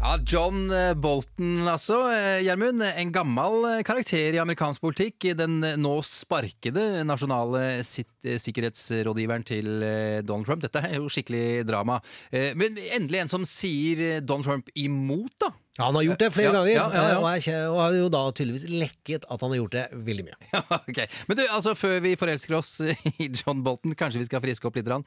Ja, 0.00 0.16
John 0.26 0.70
eh, 0.74 0.94
Bolton, 0.98 1.68
altså. 1.70 2.10
eh, 2.10 2.40
Gjermund. 2.42 2.82
En 2.82 3.12
gammel 3.14 3.60
eh, 3.70 3.82
karakter 3.86 4.34
i 4.34 4.40
amerikansk 4.42 4.82
politikk. 4.82 5.28
Den 5.38 5.60
eh, 5.62 5.76
nå 5.78 6.00
sparkede 6.02 7.04
nasjonale 7.06 7.84
sitt- 7.86 8.08
eh, 8.19 8.19
sikkerhetsrådgiveren 8.24 9.44
til 9.48 9.82
eh, 9.86 10.20
Donald 10.26 10.46
Trump. 10.48 10.62
Dette 10.64 10.82
er 10.86 10.98
jo 10.98 11.08
skikkelig 11.12 11.64
drama. 11.68 12.00
Eh, 12.32 12.52
Men 12.58 12.76
endelig 12.90 13.24
en 13.24 13.32
som 13.32 13.46
sier 13.48 14.04
eh, 14.16 14.20
Donald 14.20 14.46
Trump 14.48 14.70
imot, 14.74 15.34
da. 15.40 15.52
Ja, 15.78 15.86
han 15.86 15.94
har 15.96 16.02
gjort 16.02 16.20
det 16.20 16.28
flere 16.34 16.50
Ja, 16.50 16.58
ganger, 16.58 16.70
ja, 16.74 17.02
eh, 17.14 17.18
Og, 17.22 17.26
er, 17.30 17.68
og 17.70 17.78
har 17.80 17.94
jo 17.94 18.08
da 18.12 18.20
tydeligvis 18.36 18.64
lekket 18.68 19.22
at 19.32 19.40
han 19.40 19.52
har 19.54 19.60
gjort 19.62 19.76
det 19.78 19.84
veldig 20.08 20.24
mye. 20.26 20.36
Ja, 20.52 20.60
ok. 20.76 20.98
Men 21.30 21.38
du, 21.38 21.42
altså, 21.46 21.72
før 21.78 22.00
vi 22.04 22.16
forelsker 22.20 22.56
oss 22.58 22.72
i 22.82 23.28
John 23.38 23.62
Bolton, 23.64 23.94
kanskje 23.96 24.20
vi 24.20 24.26
skal 24.28 24.42
friske 24.44 24.66
opp 24.68 24.76
litt 24.76 24.88
grann, 24.88 25.04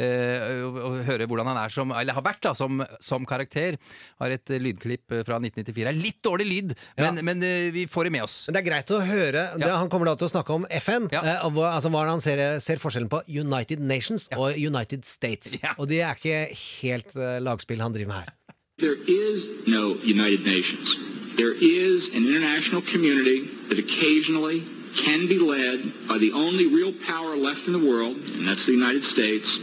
eh, 0.00 0.64
og, 0.66 0.78
og 0.80 0.96
høre 1.06 1.28
hvordan 1.28 1.50
han 1.52 1.60
er 1.60 1.70
som, 1.74 1.92
eller 1.94 2.16
har 2.16 2.24
vært 2.26 2.42
da, 2.48 2.54
som, 2.58 2.80
som 3.04 3.28
karakter. 3.28 3.76
Har 4.18 4.32
et 4.34 4.50
eh, 4.56 4.58
lydklipp 4.64 5.14
eh, 5.14 5.22
fra 5.28 5.38
1994. 5.38 5.86
Er 5.92 6.00
Litt 6.00 6.18
dårlig 6.26 6.48
lyd, 6.48 6.74
men, 6.98 7.20
men 7.28 7.44
eh, 7.46 7.68
vi 7.76 7.84
får 7.90 8.08
det 8.08 8.14
med 8.16 8.24
oss. 8.26 8.38
Men 8.48 8.56
det 8.56 8.62
er 8.64 8.68
greit 8.70 8.92
å 8.96 9.02
høre. 9.06 9.44
Det, 9.60 9.68
han 9.70 9.92
kommer 9.92 10.10
da 10.10 10.16
til 10.18 10.26
å 10.30 10.32
snakke 10.32 10.56
om 10.56 10.66
FN. 10.80 11.06
Eh, 11.12 11.30
altså 11.44 11.92
hva 11.92 12.02
er 12.02 12.08
det 12.10 12.16
han 12.16 12.24
ser, 12.24 12.44
ser 12.60 12.80
forskjellen 12.82 13.08
på 13.12 13.22
United 13.28 13.80
Nations 13.80 14.28
og 14.36 14.56
United 14.56 15.04
States. 15.04 15.56
Ja. 15.62 15.74
Og 15.78 15.88
det 15.88 16.00
er 16.00 16.16
ikke 16.16 16.56
helt 16.82 17.16
eh, 17.16 17.38
lagspill 17.42 17.80
han 17.80 17.94
driver 17.94 18.12
med 18.12 18.26
her. 18.26 18.32
There 18.78 18.98
is 19.08 19.66
no 19.66 19.96
United 20.04 20.44
Nations. 20.44 20.96
There 21.36 21.54
is 21.54 22.08
an 22.14 22.26
international 22.28 22.82
community 22.82 23.48
that 23.68 23.78
occasionally 23.78 24.64
can 24.96 25.26
be 25.26 25.38
led 25.38 25.78
by 26.08 26.18
the 26.18 26.32
only 26.32 26.66
real 26.66 26.92
power 27.06 27.36
left 27.36 27.66
in 27.66 27.72
the 27.72 27.84
world, 27.92 28.16
and 28.16 28.48
that's 28.48 28.64
the 28.64 28.72
United 28.72 29.04
States. 29.04 29.58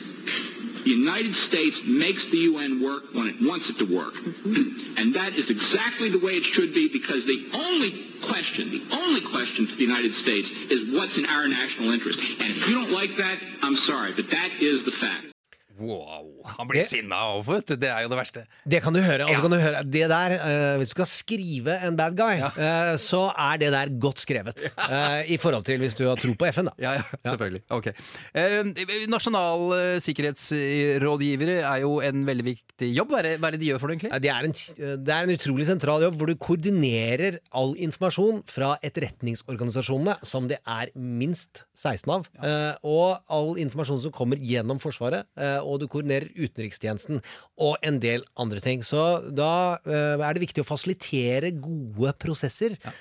The 0.84 0.90
United 0.90 1.34
States 1.36 1.80
makes 1.86 2.24
the 2.30 2.38
UN 2.38 2.84
work 2.84 3.04
when 3.14 3.28
it 3.28 3.36
wants 3.42 3.70
it 3.70 3.78
to 3.80 3.86
work. 3.86 4.14
Mm-hmm. 4.14 4.98
And 4.98 5.16
that 5.16 5.34
is 5.34 5.50
exactly 5.50 6.10
the 6.10 6.20
way 6.20 6.34
it 6.34 6.44
should 6.44 6.74
be 6.74 6.90
because 6.90 7.26
the 7.26 7.48
only 7.54 8.14
question, 8.24 8.70
the 8.72 8.96
only 8.96 9.22
question 9.22 9.68
for 9.68 9.76
the 9.76 9.84
United 9.84 10.14
States 10.14 10.50
is 10.70 10.94
what's 10.94 11.18
in 11.18 11.26
our 11.26 11.48
national 11.48 11.92
interest. 11.92 12.20
And 12.20 12.58
if 12.58 12.68
you 12.68 12.76
don't 12.76 12.92
like 12.92 13.18
that, 13.18 13.38
I'm 13.62 13.78
sorry, 13.78 14.14
but 14.14 14.30
that 14.32 14.52
is 14.60 14.84
the 14.86 14.92
fact. 14.92 15.33
Wow, 15.80 16.44
han 16.46 16.68
blir 16.70 16.82
Det- 16.82 16.90
sinna 16.90 17.16
du. 17.34 17.66
Det 17.82 17.90
er 17.90 18.04
jo 18.04 18.10
det 18.10 18.18
verste. 18.20 18.44
Det 18.70 18.82
kan 18.84 18.94
du 18.94 19.00
høre. 19.02 19.26
Altså 19.26 19.34
Ja. 19.34 19.42
kan 19.42 19.52
du 19.52 19.58
høre 19.58 19.84
det 19.84 20.08
der, 20.10 20.36
uh, 20.38 20.78
Hvis 20.78 20.90
du 20.94 20.96
skal 21.02 21.06
skrive 21.10 21.78
en 21.88 21.96
bad 21.98 22.16
guy, 22.16 22.38
eh, 22.40 22.94
så 23.02 23.32
er 23.36 23.58
det 23.58 23.72
der 23.74 23.90
godt 24.00 24.20
skrevet. 24.22 24.68
Uh, 24.78 25.24
I 25.26 25.38
forhold 25.38 25.64
til 25.66 25.80
hvis 25.80 25.96
du 25.96 26.06
har 26.08 26.16
tro 26.16 26.34
på 26.38 26.46
FN, 26.54 26.66
da. 26.66 26.72
Ja, 26.80 26.92
ja, 26.94 27.02
selvfølgelig. 27.26 27.64
Ok. 27.72 27.88
Eh, 28.36 28.64
nasjonal 29.10 30.00
sikkerhetsrådgivere 30.00 31.62
er 31.64 31.82
jo 31.82 32.00
en 32.02 32.26
veldig 32.26 32.46
viktig 32.46 32.73
jobb. 32.82 33.12
Hva 33.14 33.20
er 33.22 33.28
det, 33.28 33.34
hva 33.42 33.50
er 33.50 33.56
det 33.56 33.62
de 33.62 33.70
gjør 33.70 33.82
for 33.82 33.92
deg, 33.92 34.02
egentlig? 34.02 34.22
Det 34.24 34.32
er, 34.34 34.48
en, 34.48 35.04
det 35.06 35.14
er 35.14 35.28
en 35.28 35.34
utrolig 35.34 35.68
sentral 35.68 36.06
jobb 36.08 36.18
hvor 36.20 36.30
du 36.32 36.36
koordinerer 36.42 37.38
all 37.54 37.76
informasjon 37.78 38.42
fra 38.50 38.74
etterretningsorganisasjonene, 38.86 40.16
som 40.26 40.48
det 40.50 40.58
er 40.66 40.90
minst 40.98 41.64
16 41.78 42.14
av, 42.14 42.28
ja. 42.38 42.74
og 42.82 43.34
all 43.34 43.60
informasjon 43.62 44.02
som 44.06 44.16
kommer 44.16 44.42
gjennom 44.42 44.82
Forsvaret, 44.84 45.28
eh, 45.38 45.60
og 45.62 45.84
du 45.84 45.88
koordinerer 45.92 46.32
utenrikstjenesten 46.34 47.22
og 47.62 47.78
en 47.86 48.00
del 48.04 48.26
andre 48.42 48.64
ting. 48.64 48.82
Så 48.86 49.04
da 49.30 49.78
eh, 49.86 50.18
er 50.18 50.34
det 50.34 50.44
viktig 50.48 50.64
å 50.64 50.68
fasilitere 50.68 51.54
gode 51.54 52.16
prosesser. 52.20 52.78
Ja. 52.84 52.92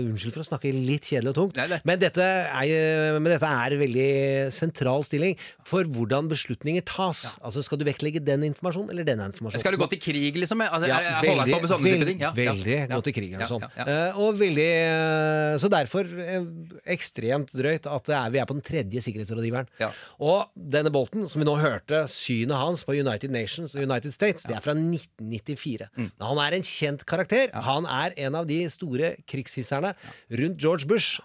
unnskyld 0.00 0.32
for 0.34 0.42
å 0.42 0.48
snakke 0.48 0.70
litt 0.72 1.06
kjedelig 1.10 1.32
og 1.32 1.36
tungt, 1.36 1.58
nei. 1.58 1.80
Men, 1.86 2.00
dette 2.00 2.24
er, 2.24 3.18
men 3.18 3.28
dette 3.30 3.46
er 3.46 3.74
en 3.74 3.82
veldig 3.82 4.08
sentral 4.54 5.04
stilling 5.06 5.36
for 5.66 5.88
hvordan 5.90 6.30
beslutninger 6.30 6.84
tas. 6.88 7.36
Altså 7.44 7.64
Skal 7.66 7.80
du 7.80 7.86
vektlegge 7.88 8.22
den 8.24 8.46
informasjonen 8.48 8.94
eller 8.94 9.06
den 9.06 9.09
informasjonen? 9.18 9.62
Skal 9.62 9.74
du 9.74 9.78
gå 9.80 9.88
til 9.90 10.00
krig, 10.02 10.36
liksom? 10.38 10.60
Altså, 10.62 10.88
Ja, 10.88 10.98
er, 11.00 11.08
er, 11.10 11.28
holder 11.30 11.50
på 11.50 11.78
med 11.80 11.84
veld- 11.84 12.06
ting? 12.10 12.20
Ja, 12.22 12.30
veldig 12.36 12.76
ja. 12.76 12.86
gå 12.92 13.02
til 13.06 13.14
krig 13.16 13.32
eller 13.34 13.50
sånn. 13.50 13.64
Eh, 13.82 14.18
og 14.20 14.38
veldig 14.38 14.66
eh, 14.70 15.56
Så 15.62 15.70
derfor 15.72 16.04
eh, 16.06 16.46
ekstremt 16.94 17.50
drøyt 17.56 17.88
at 17.90 18.10
det 18.10 18.16
er, 18.16 18.30
vi 18.30 18.40
er 18.42 18.46
på 18.46 18.56
den 18.58 18.64
tredje 18.66 19.02
sikkerhetsrådgiveren. 19.06 19.70
Ja. 19.80 19.90
Og 20.22 20.52
denne 20.54 20.92
Bolten, 20.94 21.26
som 21.28 21.42
vi 21.42 21.48
nå 21.48 21.56
hørte 21.60 22.04
synet 22.12 22.56
hans 22.60 22.84
på 22.86 22.94
United 22.94 23.34
Nations 23.34 23.74
og 23.74 23.82
United 23.88 24.14
States, 24.14 24.46
det 24.46 24.56
er 24.58 24.64
fra 24.64 24.76
1994. 24.76 25.90
Mm. 25.96 26.10
Han 26.22 26.42
er 26.46 26.58
en 26.60 26.66
kjent 26.66 27.04
karakter. 27.08 27.50
Han 27.66 27.88
er 27.90 28.14
en 28.26 28.38
av 28.38 28.46
de 28.46 28.62
store 28.70 29.14
krigshisserne 29.30 29.94
rundt 30.40 30.60
George 30.60 30.86
Bush 30.90 31.20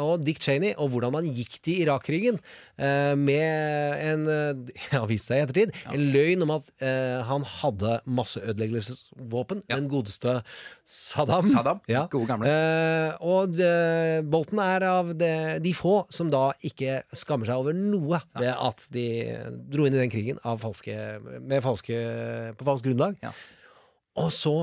og 0.00 0.24
Dick 0.24 0.40
Cheney, 0.42 0.74
og 0.76 0.90
hvordan 0.92 1.14
man 1.14 1.28
gikk 1.30 1.60
til 1.64 1.84
Irak-krigen 1.84 2.40
med 3.20 4.00
en 4.00 4.26
eh, 4.28 4.74
ja, 4.94 5.02
viste 5.08 5.30
seg 5.32 5.40
i 5.40 5.44
ettertid, 5.44 5.74
en 5.92 6.06
løgn 6.14 6.44
om 6.46 6.54
at 6.56 6.70
han 7.26 7.44
hadde 7.44 8.00
masseødeleggelsesvåpen. 8.06 9.62
Den 9.70 9.88
godeste 9.90 10.40
Saddam. 10.84 11.42
Saddam, 11.42 11.80
Ja. 11.88 12.06
gode 12.10 12.26
gamle. 12.26 12.48
Eh, 12.48 13.16
og 13.20 13.54
de, 13.56 14.22
Bolten 14.30 14.58
er 14.62 14.86
av 14.88 15.12
de, 15.18 15.32
de 15.62 15.72
få 15.76 16.06
som 16.10 16.30
da 16.32 16.50
ikke 16.66 17.00
skammer 17.16 17.46
seg 17.50 17.62
over 17.62 17.76
noe 17.76 18.20
ved 18.38 18.52
at 18.54 18.86
de 18.94 19.06
dro 19.70 19.86
inn 19.86 19.94
i 19.96 20.02
den 20.02 20.10
krigen 20.12 20.38
av 20.44 20.60
falske, 20.62 20.94
med 21.40 21.62
falske, 21.62 21.96
på 22.58 22.64
falskt 22.68 22.86
grunnlag. 22.88 23.16
Ja. 23.22 23.32
Og 24.20 24.30
så 24.34 24.54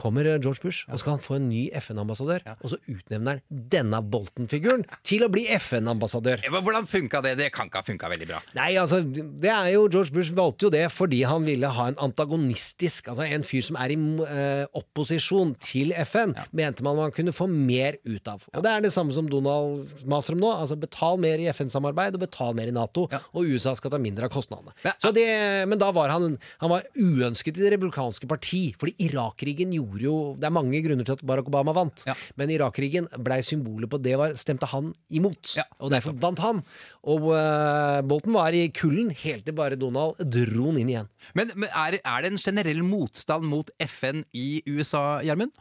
kommer 0.00 0.26
eh, 0.28 0.38
George 0.42 0.60
Bush, 0.62 0.84
og 0.92 0.98
skal 1.00 1.16
han 1.16 1.22
få 1.24 1.36
en 1.38 1.48
ny 1.48 1.66
FN-ambassadør. 1.80 2.42
Ja. 2.46 2.54
Og 2.62 2.72
så 2.74 2.78
utnevner 2.92 3.38
han 3.40 3.62
denne 3.72 4.00
Bolton-figuren 4.04 4.84
til 5.06 5.24
å 5.24 5.30
bli 5.32 5.46
FN-ambassadør. 5.56 6.42
Hvordan 6.52 6.86
funka 6.90 7.22
det? 7.24 7.36
Det 7.40 7.50
kan 7.54 7.70
ikke 7.70 7.80
ha 7.80 7.86
funka 7.86 8.10
veldig 8.12 8.28
bra. 8.28 8.40
Nei, 8.58 8.74
altså, 8.80 9.00
det 9.06 9.50
er 9.52 9.70
jo 9.74 9.86
George 9.88 10.12
Bush 10.12 10.32
valgte 10.36 10.66
jo 10.68 10.72
det 10.74 10.84
fordi 10.92 11.22
han 11.28 11.46
ville 11.48 11.70
ha 11.72 11.88
en 11.92 11.96
antagonistisk 12.06 13.08
Altså 13.10 13.24
en 13.26 13.44
fyr 13.46 13.64
som 13.64 13.76
er 13.80 13.92
i 13.94 13.96
eh, 14.26 14.64
opposisjon 14.76 15.54
til 15.62 15.92
FN, 16.04 16.34
mente 16.56 16.84
man 16.84 16.96
man 16.98 17.12
kunne 17.14 17.32
få 17.34 17.46
mer 17.50 17.96
ut 18.06 18.28
av. 18.30 18.44
Og 18.54 18.62
det 18.64 18.70
er 18.72 18.84
det 18.86 18.92
samme 18.94 19.14
som 19.14 19.28
Donald 19.30 19.90
maser 20.08 20.34
om 20.36 20.40
nå. 20.42 20.50
Altså 20.56 20.76
betal 20.80 21.18
mer 21.22 21.40
i 21.42 21.48
FN-samarbeid, 21.52 22.16
og 22.16 22.22
betal 22.24 22.54
mer 22.56 22.68
i 22.70 22.74
Nato, 22.74 23.06
Ja. 23.12 23.20
og 23.32 23.44
USA 23.48 23.74
skal 23.78 23.92
ta 23.94 23.98
mindre 24.02 24.26
av 24.28 24.32
kostnadene. 24.34 24.72
Men- 24.84 24.92
Så 25.02 25.12
det, 25.14 25.68
men 25.68 25.78
da 25.78 25.90
var 25.92 26.08
han, 26.10 26.38
han 26.60 26.70
var 26.70 26.82
uønsket 26.96 27.56
i 27.56 27.60
Det 27.66 27.72
republikanske 27.76 28.26
parti, 28.28 28.74
fordi 28.78 28.94
Irak-krigen 29.08 29.72
gjorde 29.72 29.85
jo 30.02 30.34
Det 30.38 30.44
er 30.48 30.54
mange 30.54 30.80
grunner 30.82 31.04
til 31.06 31.12
at 31.16 31.22
Barack 31.26 31.46
Obama 31.48 31.72
vant, 31.72 32.02
Ja. 32.06 32.14
men 32.36 32.50
Irak-krigen 32.50 33.06
blei 33.22 33.40
symbolet 33.42 33.88
på 33.90 34.00
det 34.02 34.16
var, 34.18 34.34
stemte 34.34 34.66
han 34.66 34.94
imot. 35.10 35.54
Ja. 35.56 35.64
Og 35.80 35.90
derfor 35.90 36.12
vant 36.18 36.38
han. 36.42 36.64
Og 37.04 37.30
uh, 37.30 38.02
Bolton 38.02 38.34
var 38.34 38.52
i 38.52 38.68
kulden 38.68 39.10
helt 39.10 39.44
til 39.46 39.54
bare 39.54 39.76
Donald 39.78 40.18
dro 40.18 40.70
han 40.72 40.78
inn 40.82 40.88
igjen. 40.90 41.08
Men, 41.34 41.52
men 41.54 41.68
er, 41.70 42.00
er 42.04 42.22
det 42.26 42.32
en 42.32 42.38
generell 42.42 42.82
motstand 42.82 43.46
mot 43.46 43.70
FN 43.80 44.24
i 44.34 44.62
USA, 44.66 45.20
Gjermund? 45.22 45.52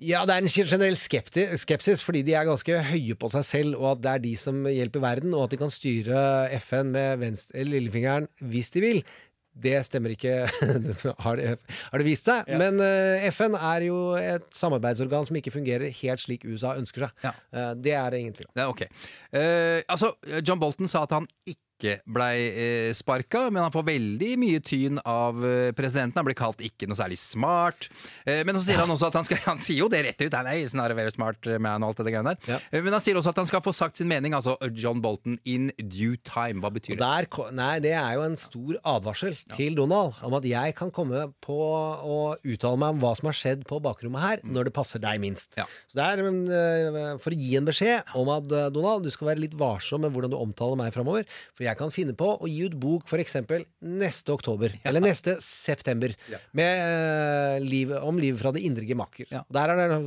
Ja, 0.00 0.22
det 0.24 0.32
er 0.32 0.40
en 0.40 0.48
generell 0.48 0.96
skepsis, 0.96 2.00
fordi 2.00 2.22
de 2.24 2.32
er 2.32 2.46
ganske 2.48 2.78
høye 2.88 3.16
på 3.20 3.28
seg 3.34 3.44
selv, 3.44 3.74
og 3.76 3.90
at 3.98 4.04
det 4.06 4.12
er 4.14 4.22
de 4.24 4.30
som 4.40 4.62
hjelper 4.64 5.02
verden, 5.04 5.34
og 5.36 5.44
at 5.44 5.52
de 5.52 5.58
kan 5.60 5.72
styre 5.72 6.22
FN 6.62 6.88
med 6.94 7.18
venstre, 7.20 7.66
lillefingeren 7.68 8.28
hvis 8.48 8.72
de 8.72 8.80
vil. 8.80 9.02
Det 9.50 9.74
stemmer 9.84 10.14
ikke, 10.14 10.34
har 11.24 11.40
det, 11.40 11.54
har 11.58 12.02
det 12.02 12.06
vist 12.06 12.28
seg. 12.28 12.48
Men 12.60 12.78
uh, 12.80 13.26
FN 13.34 13.56
er 13.58 13.88
jo 13.88 13.98
et 14.18 14.46
samarbeidsorgan 14.54 15.26
som 15.28 15.40
ikke 15.40 15.52
fungerer 15.54 15.90
helt 16.02 16.22
slik 16.22 16.46
USA 16.48 16.76
ønsker 16.78 17.08
seg. 17.08 17.26
Ja. 17.26 17.34
Uh, 17.50 17.72
det 17.74 17.96
er 17.98 18.14
det 18.14 18.22
ingen 18.22 18.36
tvil 18.36 18.48
om. 18.50 18.54
Ja, 18.60 18.68
ok. 18.70 18.86
uh, 19.34 19.80
altså, 19.90 20.14
John 20.40 20.62
Bolton 20.62 20.90
sa 20.90 21.04
at 21.08 21.16
han 21.18 21.28
ikke 21.48 21.64
blei 22.04 22.36
eh, 22.48 22.90
sparka, 22.96 23.46
men 23.50 23.64
han 23.64 23.74
får 23.74 23.86
veldig 23.88 24.30
mye 24.40 24.60
tyn 24.64 25.00
av 25.08 25.40
eh, 25.46 25.70
presidenten. 25.76 26.18
Han 26.20 26.28
blir 26.28 26.38
kalt 26.38 26.60
ikke 26.64 26.88
noe 26.90 26.98
særlig 26.98 27.18
smart. 27.20 27.88
Eh, 28.24 28.42
men 28.46 28.58
så 28.58 28.64
sier 28.66 28.80
han 28.82 28.90
også 28.90 29.10
at 29.10 29.18
han 29.20 29.28
skal 29.28 29.40
Han 29.50 29.62
sier 29.62 29.82
jo 29.82 29.88
det 29.90 30.02
rett 30.04 30.20
ut, 30.22 30.34
han 30.36 30.46
er 30.46 30.60
snarere 30.70 30.96
very 30.98 31.12
smart 31.14 31.46
man 31.62 31.82
og 31.82 31.92
alt 31.92 32.02
det 32.04 32.12
greiene 32.12 32.34
der. 32.34 32.54
Ja. 32.54 32.82
Men 32.84 32.94
han 32.94 33.02
sier 33.02 33.18
også 33.18 33.32
at 33.32 33.40
han 33.40 33.48
skal 33.48 33.62
få 33.64 33.72
sagt 33.76 33.98
sin 33.98 34.08
mening, 34.10 34.34
altså 34.36 34.56
John 34.76 35.00
Bolton 35.02 35.38
in 35.48 35.70
due 35.80 36.18
time. 36.26 36.62
Hva 36.62 36.70
betyr 36.74 36.98
det? 36.98 37.00
der, 37.02 37.28
nei, 37.56 37.72
det 37.82 37.94
er 37.96 38.18
jo 38.18 38.24
en 38.26 38.36
stor 38.38 38.78
advarsel 38.94 39.38
til 39.56 39.78
Donald 39.78 40.18
om 40.26 40.36
at 40.38 40.46
jeg 40.46 40.76
kan 40.78 40.92
komme 40.94 41.24
på 41.42 41.56
å 41.56 42.18
uttale 42.36 42.80
meg 42.80 42.94
om 42.94 43.02
hva 43.02 43.14
som 43.18 43.30
har 43.30 43.38
skjedd 43.38 43.64
på 43.68 43.80
bakrommet 43.82 44.24
her, 44.24 44.44
når 44.46 44.68
det 44.68 44.74
passer 44.76 45.02
deg 45.02 45.20
minst. 45.22 45.56
Ja. 45.58 45.66
Så 45.90 45.98
det 45.98 46.06
er 46.06 47.18
for 47.22 47.34
å 47.34 47.40
gi 47.40 47.56
en 47.58 47.68
beskjed 47.68 48.14
om 48.18 48.30
at 48.34 48.48
Donald, 48.74 49.06
du 49.06 49.12
skal 49.14 49.32
være 49.32 49.44
litt 49.46 49.56
varsom 49.58 50.04
med 50.04 50.14
hvordan 50.14 50.34
du 50.34 50.38
omtaler 50.38 50.78
meg 50.78 50.94
framover. 50.94 51.26
For 51.56 51.66
jeg 51.66 51.69
kan 51.78 51.90
finne 51.94 52.14
på 52.18 52.28
å 52.40 52.48
gi 52.48 52.64
ut 52.66 52.74
bok 52.80 53.04
f.eks. 53.06 53.36
neste 53.82 54.32
oktober, 54.32 54.74
eller 54.84 55.00
neste 55.04 55.36
september, 55.44 56.14
med, 56.56 56.80
uh, 56.80 57.58
liv, 57.64 57.92
om 58.02 58.18
livet 58.18 58.40
fra 58.40 58.52
det 58.56 58.64
indre 58.66 58.84
gemakker. 58.88 59.26
Ja. 59.30 59.44
Der 59.52 59.74
er 59.74 59.76
det 59.84 60.00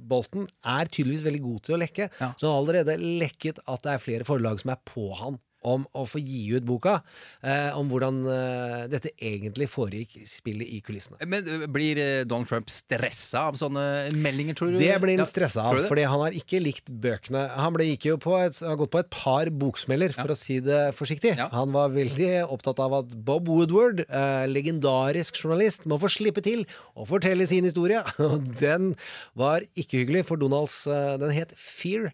Bolten 0.00 0.46
er 0.64 0.88
tydeligvis 0.88 1.26
veldig 1.26 1.40
god 1.44 1.62
til 1.66 1.74
å 1.76 1.78
lekke, 1.82 2.06
Ja. 2.22 2.30
så 2.40 2.46
han 2.48 2.54
har 2.54 2.60
allerede 2.62 2.94
lekket 3.20 3.58
at 3.68 3.82
det 3.84 3.92
er 3.92 3.98
flere 4.00 4.24
forlag 4.24 4.60
som 4.62 4.70
er 4.72 4.78
på 4.88 5.10
han 5.18 5.36
om 5.66 5.84
å 5.92 6.06
få 6.08 6.20
gi 6.22 6.46
ut 6.56 6.64
boka, 6.64 7.00
eh, 7.44 7.76
om 7.76 7.88
hvordan 7.90 8.20
eh, 8.32 8.84
dette 8.92 9.12
egentlig 9.16 9.68
foregikk 9.70 10.16
spillet 10.28 10.68
i 10.72 10.80
kulissene. 10.84 11.20
Men 11.28 11.44
eh, 11.44 11.66
blir 11.70 12.00
eh, 12.00 12.22
Donald 12.28 12.48
Trump 12.48 12.70
stressa 12.72 13.46
av 13.50 13.58
sånne 13.60 13.84
meldinger, 14.16 14.56
tror 14.56 14.72
du? 14.72 14.78
Det 14.80 14.94
blir 15.02 15.18
Ja, 15.18 15.24
han 15.24 15.28
stressa 15.28 15.66
av, 15.68 15.82
fordi 15.90 16.06
han 16.08 16.24
har 16.24 16.36
ikke 16.36 16.62
likt 16.62 16.88
bøkene. 16.88 17.44
Han 17.60 17.76
ble, 17.76 17.90
gikk 17.92 18.08
jo 18.12 18.16
på 18.22 18.36
et, 18.40 18.56
har 18.64 18.78
gått 18.80 18.92
på 18.94 19.02
et 19.02 19.10
par 19.12 19.50
boksmeller, 19.52 20.14
for 20.16 20.32
å 20.32 20.38
si 20.38 20.60
det 20.64 20.80
forsiktig. 20.96 21.34
Ja. 21.40 21.50
Han 21.52 21.74
var 21.76 21.92
veldig 21.92 22.30
opptatt 22.48 22.80
av 22.82 22.96
at 23.02 23.12
Bob 23.26 23.50
Woodward, 23.50 24.04
eh, 24.06 24.46
legendarisk 24.50 25.36
journalist, 25.42 25.84
må 25.90 26.00
få 26.00 26.08
slippe 26.12 26.44
til 26.44 26.64
å 26.96 27.04
fortelle 27.08 27.46
sin 27.50 27.68
historie. 27.68 28.00
Og 28.30 28.48
den 28.60 28.94
var 29.38 29.66
ikke 29.76 30.02
hyggelig, 30.02 30.24
for 30.30 30.40
Donalds 30.40 30.82
Den 31.20 31.32
het 31.34 31.52
Fear, 31.58 32.10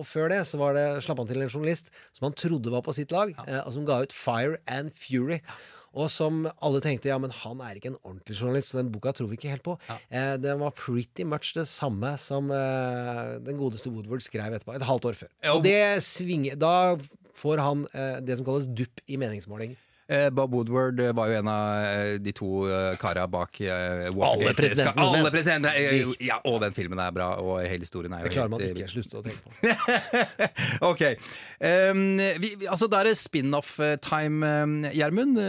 og 0.00 0.06
før 0.08 0.30
det 0.32 0.38
så 0.48 0.58
var 0.60 0.72
det, 0.76 0.84
slapp 1.04 1.18
han 1.20 1.28
til 1.28 1.42
en 1.44 1.50
journalist 1.50 1.90
som 2.16 2.26
han 2.28 2.36
trodde 2.38 2.72
var 2.72 2.82
på 2.86 2.87
sitt 2.96 3.12
lag, 3.14 3.34
ja. 3.36 3.64
og 3.64 3.74
som 3.76 3.88
ga 3.88 4.02
ut 4.04 4.14
Fire 4.14 4.56
and 4.66 4.94
Fury. 4.96 5.42
Og 5.98 6.10
som 6.12 6.42
alle 6.62 6.82
tenkte 6.84 7.08
ja, 7.08 7.16
men 7.20 7.32
han 7.32 7.62
er 7.64 7.78
ikke 7.78 7.90
en 7.94 8.00
ordentlig 8.02 8.36
journalist, 8.36 8.70
så 8.70 8.82
den 8.82 8.90
boka 8.92 9.12
tror 9.16 9.30
vi 9.30 9.38
ikke 9.38 9.50
helt 9.50 9.64
på. 9.64 9.78
Eh, 9.88 10.34
den 10.40 10.60
var 10.60 10.76
pretty 10.76 11.24
much 11.26 11.54
det 11.56 11.64
samme 11.70 12.12
som 12.20 12.52
eh, 12.54 13.38
den 13.44 13.58
godeste 13.58 13.90
Woodward 13.90 14.22
skrev 14.22 14.52
etterpå, 14.54 14.76
et 14.76 14.86
halvt 14.86 15.08
år 15.10 15.18
før. 15.24 15.32
Ja, 15.42 15.56
Og 15.56 15.64
det 15.64 16.04
svinger 16.04 16.58
Da 16.60 16.98
får 17.38 17.64
han 17.64 17.86
eh, 17.94 18.18
det 18.24 18.38
som 18.38 18.46
kalles 18.46 18.68
dupp 18.68 19.00
i 19.08 19.18
meningsmåling. 19.20 19.76
Eh, 20.08 20.30
Bob 20.32 20.54
Woodward 20.54 21.00
eh, 21.04 21.10
var 21.12 21.28
jo 21.28 21.36
en 21.36 21.48
av 21.52 21.82
eh, 21.84 22.14
de 22.24 22.32
to 22.32 22.62
kara 22.96 23.26
bak 23.28 23.58
Watergate. 23.60 24.22
Alle 24.24 24.54
presidentene. 24.56 25.08
Alle 25.18 25.32
presidenter! 25.34 25.74
eh, 25.76 26.14
Ja, 26.24 26.38
og 26.48 26.62
den 26.62 26.72
filmen 26.72 27.00
er 27.02 27.12
bra, 27.12 27.26
og 27.42 27.60
hele 27.60 27.84
historien 27.84 28.14
er 28.16 28.22
jo 28.24 28.30
Det 28.30 28.36
klarer 28.38 28.52
man 28.54 28.64
ikke 28.64 28.86
å 28.86 28.92
slutte 28.94 29.20
å 29.20 29.24
tenke 29.26 29.44
på. 29.44 29.52
ok. 30.90 31.02
Um, 31.58 32.00
vi, 32.40 32.54
altså, 32.70 32.88
da 32.88 33.02
er 33.02 33.10
det 33.10 33.18
spin-off-time, 33.20 34.88
Gjermund. 34.96 35.40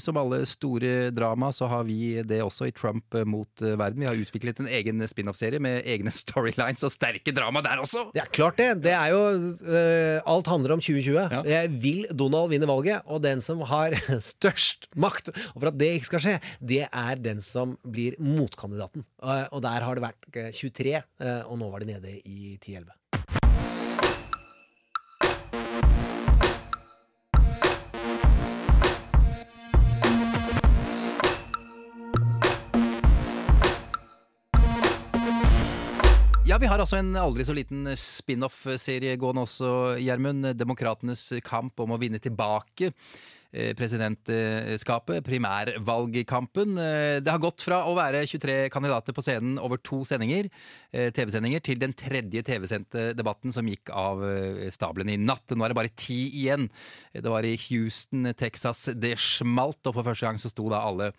Som 0.00 0.16
alle 0.20 0.40
store 0.48 1.10
drama, 1.12 1.50
så 1.52 1.68
har 1.68 1.84
vi 1.88 2.22
det 2.24 2.40
også 2.44 2.70
i 2.70 2.74
Trump 2.74 3.18
mot 3.28 3.50
verden. 3.60 4.00
Vi 4.00 4.08
har 4.08 4.16
utviklet 4.16 4.62
en 4.64 4.70
egen 4.70 5.04
spin-off-serie 5.12 5.60
med 5.60 5.84
egne 5.84 6.14
storylines 6.22 6.86
og 6.88 6.94
sterke 6.94 7.34
drama 7.36 7.60
der 7.66 7.84
også. 7.84 8.06
Det 8.16 8.24
er 8.24 8.32
klart 8.32 8.56
det. 8.62 8.70
Det 8.88 8.96
er 8.96 9.12
jo 9.12 9.20
uh, 9.60 10.30
Alt 10.30 10.48
handler 10.48 10.78
om 10.78 10.80
2020. 10.80 11.20
Ja. 11.20 11.44
Jeg 11.60 11.74
vil 11.84 12.06
Donald 12.16 12.48
vinne 12.54 12.68
valget, 12.70 13.04
og 13.04 13.20
den 13.28 13.44
som 13.44 13.60
har 13.68 13.89
størst 14.32 14.88
makt 15.00 15.32
og 15.32 15.58
for 15.58 15.70
at 15.70 15.80
det 15.80 15.92
ikke 15.96 16.10
skal 16.12 16.24
skje, 16.24 16.36
det 16.60 16.84
er 16.86 17.20
den 17.22 17.42
som 17.44 17.76
blir 17.82 18.18
motkandidaten. 18.22 19.06
Og, 19.22 19.50
og 19.56 19.64
der 19.66 19.86
har 19.86 19.98
det 19.98 20.06
vært 20.06 20.30
eh, 20.34 20.50
23, 20.54 20.96
eh, 21.00 21.42
og 21.46 21.60
nå 21.60 21.70
var 21.72 21.84
det 21.84 21.94
nede 21.94 22.16
i 22.24 22.56
10-11. 22.60 22.96
Ja, 36.50 36.56
vi 36.58 36.66
har 36.66 36.80
altså 36.82 36.96
en 36.98 37.12
aldri 37.14 37.44
så 37.46 37.54
liten 37.54 37.86
spin-off-serie 37.94 39.14
gående 39.22 39.44
også, 39.46 39.68
Gjermund. 40.02 40.48
Demokratenes 40.58 41.28
kamp 41.46 41.78
om 41.78 41.94
å 41.94 41.98
vinne 42.02 42.18
tilbake 42.18 42.88
eh, 42.90 42.96
presidentskapet, 43.52 45.24
primærvalgkampen. 45.26 46.78
Eh, 46.78 47.20
Det 47.20 47.30
har 47.30 47.38
gått 47.42 47.60
fra 47.66 47.82
å 47.84 47.96
være 47.96 48.22
23 48.26 48.70
kandidater 48.70 49.12
på 49.12 49.22
scenen 49.22 49.58
over 49.58 49.76
to 49.76 50.04
sendinger, 50.04 50.48
eh, 50.92 51.10
TV-sendinger, 51.10 51.60
til 51.60 51.78
den 51.78 51.92
tredje 51.92 52.42
TV-sendte 52.42 53.14
debatten 53.14 53.52
som 53.52 53.66
gikk 53.66 53.90
av 53.90 54.22
eh, 54.22 54.70
stabelen 54.70 55.10
i 55.10 55.16
natt. 55.18 55.46
Nå 55.50 55.64
er 55.64 55.68
det 55.68 55.80
bare 55.80 55.96
ti 55.96 56.30
igjen. 56.30 56.70
Det 57.12 57.24
var 57.26 57.42
i 57.42 57.56
Houston, 57.56 58.32
Texas 58.34 58.84
det 58.94 59.18
smalt, 59.18 59.82
og 59.86 59.94
for 59.94 60.04
første 60.04 60.26
gang 60.26 60.38
så 60.38 60.50
sto 60.50 60.68
da 60.70 60.84
alle 60.86 61.12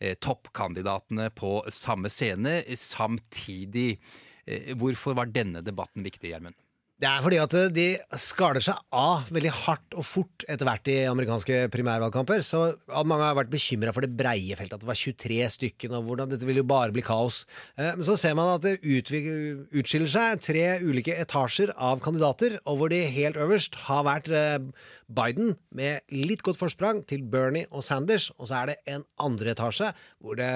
eh, 0.00 0.14
toppkandidatene 0.18 1.30
på 1.34 1.62
samme 1.70 2.10
scene 2.10 2.62
samtidig. 2.74 3.98
Eh, 4.46 4.74
Hvorfor 4.74 5.14
var 5.14 5.26
denne 5.26 5.62
debatten 5.62 6.02
viktig, 6.02 6.32
Gjermund? 6.32 6.54
Det 6.98 7.06
er 7.06 7.20
fordi 7.22 7.36
at 7.38 7.52
de 7.70 7.84
skaler 8.18 8.64
seg 8.64 8.78
av 8.98 9.28
veldig 9.30 9.52
hardt 9.54 9.94
og 9.94 10.02
fort 10.02 10.42
etter 10.50 10.66
hvert 10.66 10.88
i 10.90 10.96
amerikanske 11.06 11.60
primærvalgkamper. 11.70 12.42
Så 12.42 12.62
mange 13.06 13.22
har 13.22 13.36
vært 13.38 13.52
bekymra 13.52 13.92
for 13.94 14.02
det 14.02 14.16
breie 14.18 14.56
feltet, 14.58 14.80
at 14.80 14.82
det 14.82 14.88
var 14.90 14.98
23 14.98 15.38
stykken, 15.54 15.94
og 15.94 16.08
hvordan 16.08 16.32
dette 16.32 16.48
ville 16.48 16.64
jo 16.64 16.66
bare 16.66 16.90
bli 16.96 17.04
kaos. 17.06 17.44
Eh, 17.78 17.92
Men 17.94 18.02
så 18.08 18.16
ser 18.18 18.34
man 18.34 18.50
at 18.56 18.66
det 18.66 18.80
utskiller 18.82 20.10
seg 20.10 20.42
tre 20.42 20.66
ulike 20.82 21.14
etasjer 21.22 21.70
av 21.76 22.02
kandidater, 22.02 22.58
og 22.66 22.80
hvor 22.82 22.90
de 22.90 23.04
helt 23.14 23.38
øverst 23.38 23.78
har 23.86 24.02
vært 24.08 24.32
eh, 24.34 24.58
Biden 25.08 25.54
med 25.72 26.02
litt 26.12 26.42
godt 26.44 26.58
forsprang 26.60 26.98
til 27.08 27.22
Bernie 27.32 27.64
og 27.72 27.80
Sanders, 27.86 28.26
og 28.36 28.48
så 28.50 28.58
er 28.62 28.66
det 28.72 28.74
en 28.92 29.04
andre 29.24 29.54
etasje 29.54 29.88
hvor 30.20 30.36
det 30.36 30.48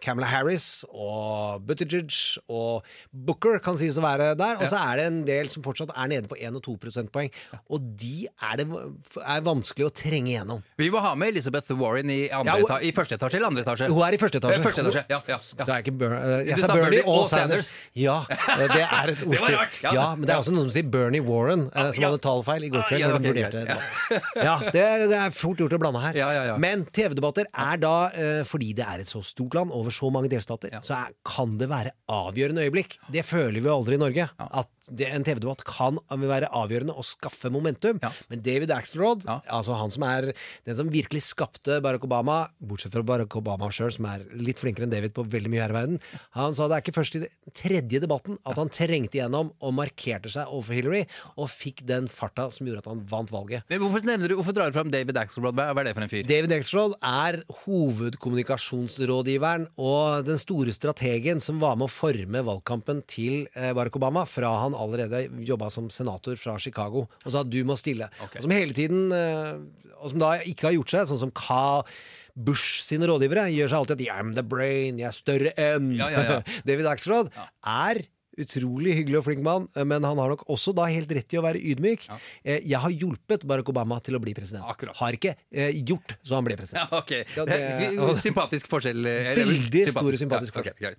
Kamala 0.00 0.26
Harris 0.30 0.86
og 0.88 1.60
Buttigieg 1.68 2.08
og 2.48 2.86
Booker 3.12 3.58
kan 3.60 3.76
sies 3.76 3.98
å 4.00 4.04
være 4.04 4.30
der, 4.40 4.56
og 4.62 4.70
så 4.72 4.78
er 4.80 5.00
det 5.02 5.04
en 5.10 5.18
del 5.28 5.50
som 5.52 5.64
fortsatt 5.66 5.92
er 5.92 6.08
nede 6.14 6.30
på 6.30 6.38
1 6.40 6.56
og 6.56 6.62
2 6.64 6.76
prosentpoeng, 6.80 7.28
og 7.68 7.90
de 8.00 8.24
er 8.30 8.56
det 8.62 8.66
er 8.70 9.44
vanskelig 9.44 9.88
å 9.90 9.92
trenge 10.00 10.32
gjennom. 10.32 10.62
Vi 10.80 10.88
må 10.94 11.02
ha 11.04 11.12
med 11.18 11.34
Elizabeth 11.34 11.70
Warren 11.76 12.08
i, 12.10 12.22
andre 12.30 12.56
Ja, 12.56 12.66
hun- 12.78 12.86
i 12.88 12.92
første 12.96 13.18
etasje 13.18 13.36
eller 13.36 13.50
andre 13.52 13.62
etasje? 13.66 13.90
Hun 13.92 14.02
er 14.08 14.16
i 14.16 14.20
første 14.22 14.40
etasje. 14.40 14.58
Eh, 14.58 14.64
første 14.64 14.84
etasje, 14.86 15.04
ja, 15.12 15.20
ja, 15.28 15.36
ja. 15.36 15.38
Så 15.64 15.68
er 15.74 15.82
ikke 15.84 15.96
Ber 16.00 16.16
eh, 16.16 16.46
jeg 16.48 16.58
sa 16.62 16.72
Bernie 16.72 17.02
og 17.04 17.28
Sanders. 17.28 17.72
Ja, 17.94 18.16
eh, 18.30 18.66
det 18.72 18.80
er 18.86 19.12
et 19.12 19.24
ordspill. 19.28 19.58
ja. 19.92 20.08
Men 20.16 20.24
det 20.26 20.34
er 20.34 20.40
også 20.40 20.54
noen 20.56 20.70
som 20.70 20.74
sier 20.78 20.88
Bernie 20.88 21.20
Warren, 21.20 21.68
som 21.74 22.02
hadde 22.08 22.22
tallfeil 22.24 22.64
i 22.64 22.72
går 22.72 22.88
kveld. 22.88 23.00
ja, 23.04 23.12
når 23.12 23.89
Ja, 24.48 24.56
det, 24.72 24.84
det 25.10 25.18
er 25.18 25.34
fort 25.34 25.60
gjort 25.60 25.74
å 25.76 25.80
blande 25.82 26.02
her. 26.02 26.18
Ja, 26.18 26.30
ja, 26.34 26.44
ja. 26.52 26.56
Men 26.60 26.84
TV-debatter 26.90 27.48
er 27.50 27.80
da, 27.82 27.94
eh, 28.14 28.42
fordi 28.48 28.72
det 28.78 28.86
er 28.86 29.04
et 29.04 29.10
så 29.10 29.22
stort 29.26 29.56
land 29.58 29.74
over 29.76 29.94
så 29.94 30.10
mange 30.12 30.30
delstater, 30.32 30.74
så 30.86 30.96
er, 30.98 31.14
kan 31.26 31.56
det 31.60 31.70
være 31.70 31.94
avgjørende 32.10 32.66
øyeblikk. 32.66 32.98
Det 33.12 33.24
føler 33.26 33.60
vi 33.60 33.72
aldri 33.72 33.98
i 33.98 34.02
Norge. 34.02 34.28
At 34.50 34.70
en 34.90 35.24
TV-debatt 35.26 35.62
kan 35.68 35.98
være 36.10 36.48
avgjørende 36.50 36.94
og 36.98 37.04
skaffe 37.06 37.50
momentum. 37.52 38.00
Ja. 38.02 38.10
Men 38.30 38.42
David 38.42 38.70
Axelrod, 38.74 39.24
Ja. 39.26 39.40
altså 39.48 39.76
han 39.78 39.90
som 39.94 40.02
er 40.08 40.32
den 40.66 40.76
som 40.76 40.90
virkelig 40.90 41.22
skapte 41.22 41.80
Barack 41.82 42.04
Obama, 42.04 42.48
bortsett 42.60 42.92
fra 42.92 43.02
Barack 43.06 43.34
Obama 43.38 43.70
sjøl, 43.70 43.92
som 43.94 44.06
er 44.10 44.24
litt 44.34 44.58
flinkere 44.58 44.84
enn 44.88 44.92
David 44.92 45.14
på 45.14 45.24
veldig 45.30 45.50
mye 45.52 45.62
her 45.62 45.70
i 45.70 45.78
verden, 45.78 46.00
han 46.36 46.54
sa 46.54 46.66
det 46.68 46.76
er 46.78 46.84
ikke 46.84 46.96
først 46.98 47.16
i 47.16 47.22
den 47.24 47.54
tredje 47.54 48.00
debatten 48.02 48.38
at 48.46 48.56
han 48.58 48.68
trengte 48.72 49.18
igjennom 49.18 49.52
og 49.60 49.74
markerte 49.76 50.30
seg 50.32 50.48
overfor 50.50 50.74
Hillary, 50.78 51.04
og 51.36 51.48
fikk 51.50 51.84
den 51.86 52.08
farta 52.10 52.48
som 52.50 52.66
gjorde 52.66 52.84
at 52.84 52.90
han 52.90 53.04
vant 53.10 53.30
valget. 53.32 53.62
Men 53.70 53.80
hvorfor, 53.80 54.00
du, 54.04 54.34
hvorfor 54.38 54.56
drar 54.56 54.70
du 54.70 54.78
fram 54.78 54.90
David 54.92 55.16
Axelrod? 55.20 55.54
Hva, 55.54 55.70
hva 55.74 55.80
er 55.84 55.90
det 55.90 55.94
for 55.96 56.06
en 56.06 56.12
fyr? 56.12 56.24
David 56.26 56.52
Axelrod 56.56 56.94
er 57.02 57.40
hovedkommunikasjonsrådgiveren 58.40 59.66
og 59.80 60.24
den 60.26 60.38
store 60.40 60.72
strategen 60.74 61.40
som 61.42 61.60
var 61.62 61.76
med 61.78 61.88
å 61.88 61.92
forme 61.92 62.42
valgkampen 62.46 63.02
til 63.10 63.46
eh, 63.54 63.72
Barack 63.76 63.96
Obama 64.00 64.24
fra 64.28 64.50
han 64.64 64.74
allerede 64.80 65.26
jobba 65.46 65.70
som 65.72 65.90
senator 65.92 66.38
fra 66.40 66.56
Chicago 66.62 67.06
og 67.06 67.28
sa 67.28 67.44
at 67.44 67.50
du 67.52 67.60
må 67.68 67.76
stille. 67.78 68.08
Okay. 68.26 68.40
Og 68.40 68.46
som 68.46 68.54
hele 68.54 68.76
tiden 68.76 69.12
eh, 69.14 69.60
Og 70.00 70.14
som 70.14 70.22
da 70.22 70.32
ikke 70.48 70.68
har 70.68 70.76
gjort 70.78 70.94
seg, 70.94 71.08
sånn 71.10 71.24
som 71.26 71.34
Ka 71.36 71.82
Bush 72.40 72.80
sine 72.86 73.08
rådgivere 73.10 73.48
gjør 73.52 73.72
seg 73.72 73.82
alltid 73.82 74.00
at 74.06 74.14
I'm 74.14 74.30
the 74.36 74.44
brain, 74.46 75.00
jeg 75.00 75.10
er 75.10 75.16
større 75.16 75.52
enn 75.60 75.92
Ja, 75.98 76.08
ja, 76.12 76.22
ja. 76.28 76.38
David 76.68 76.88
Axelrod 76.88 77.32
er 77.60 78.02
utrolig 78.44 78.96
hyggelig 79.00 79.20
og 79.20 79.26
flink 79.28 79.42
mann, 79.46 79.68
men 79.86 80.04
han 80.06 80.18
har 80.20 80.32
nok 80.34 80.46
også 80.50 80.74
da 80.76 80.86
helt 80.90 81.10
rett 81.16 81.34
i 81.34 81.38
å 81.40 81.44
være 81.44 81.60
ydmyk. 81.72 82.06
Ja. 82.08 82.18
Jeg 82.60 82.80
har 82.84 82.94
hjulpet 82.94 83.44
Barack 83.48 83.68
Obama 83.72 83.98
til 84.04 84.16
å 84.18 84.20
bli 84.22 84.34
president. 84.36 84.64
Akkurat. 84.68 84.96
Har 85.00 85.16
ikke 85.16 85.34
eh, 85.50 85.76
gjort 85.86 86.16
så 86.22 86.36
han 86.38 86.46
ble 86.46 86.56
president. 86.58 86.90
Ja, 86.90 86.98
okay. 87.00 87.24
Ja, 87.36 87.44
det- 87.48 88.16
sympatisk 88.20 88.68
forskjell. 88.70 89.04
eh, 89.10 89.32
Veldig 89.40 89.84
stor 89.90 90.18
sympatisk 90.20 90.56
ja, 90.60 90.72
okay. 90.74 90.94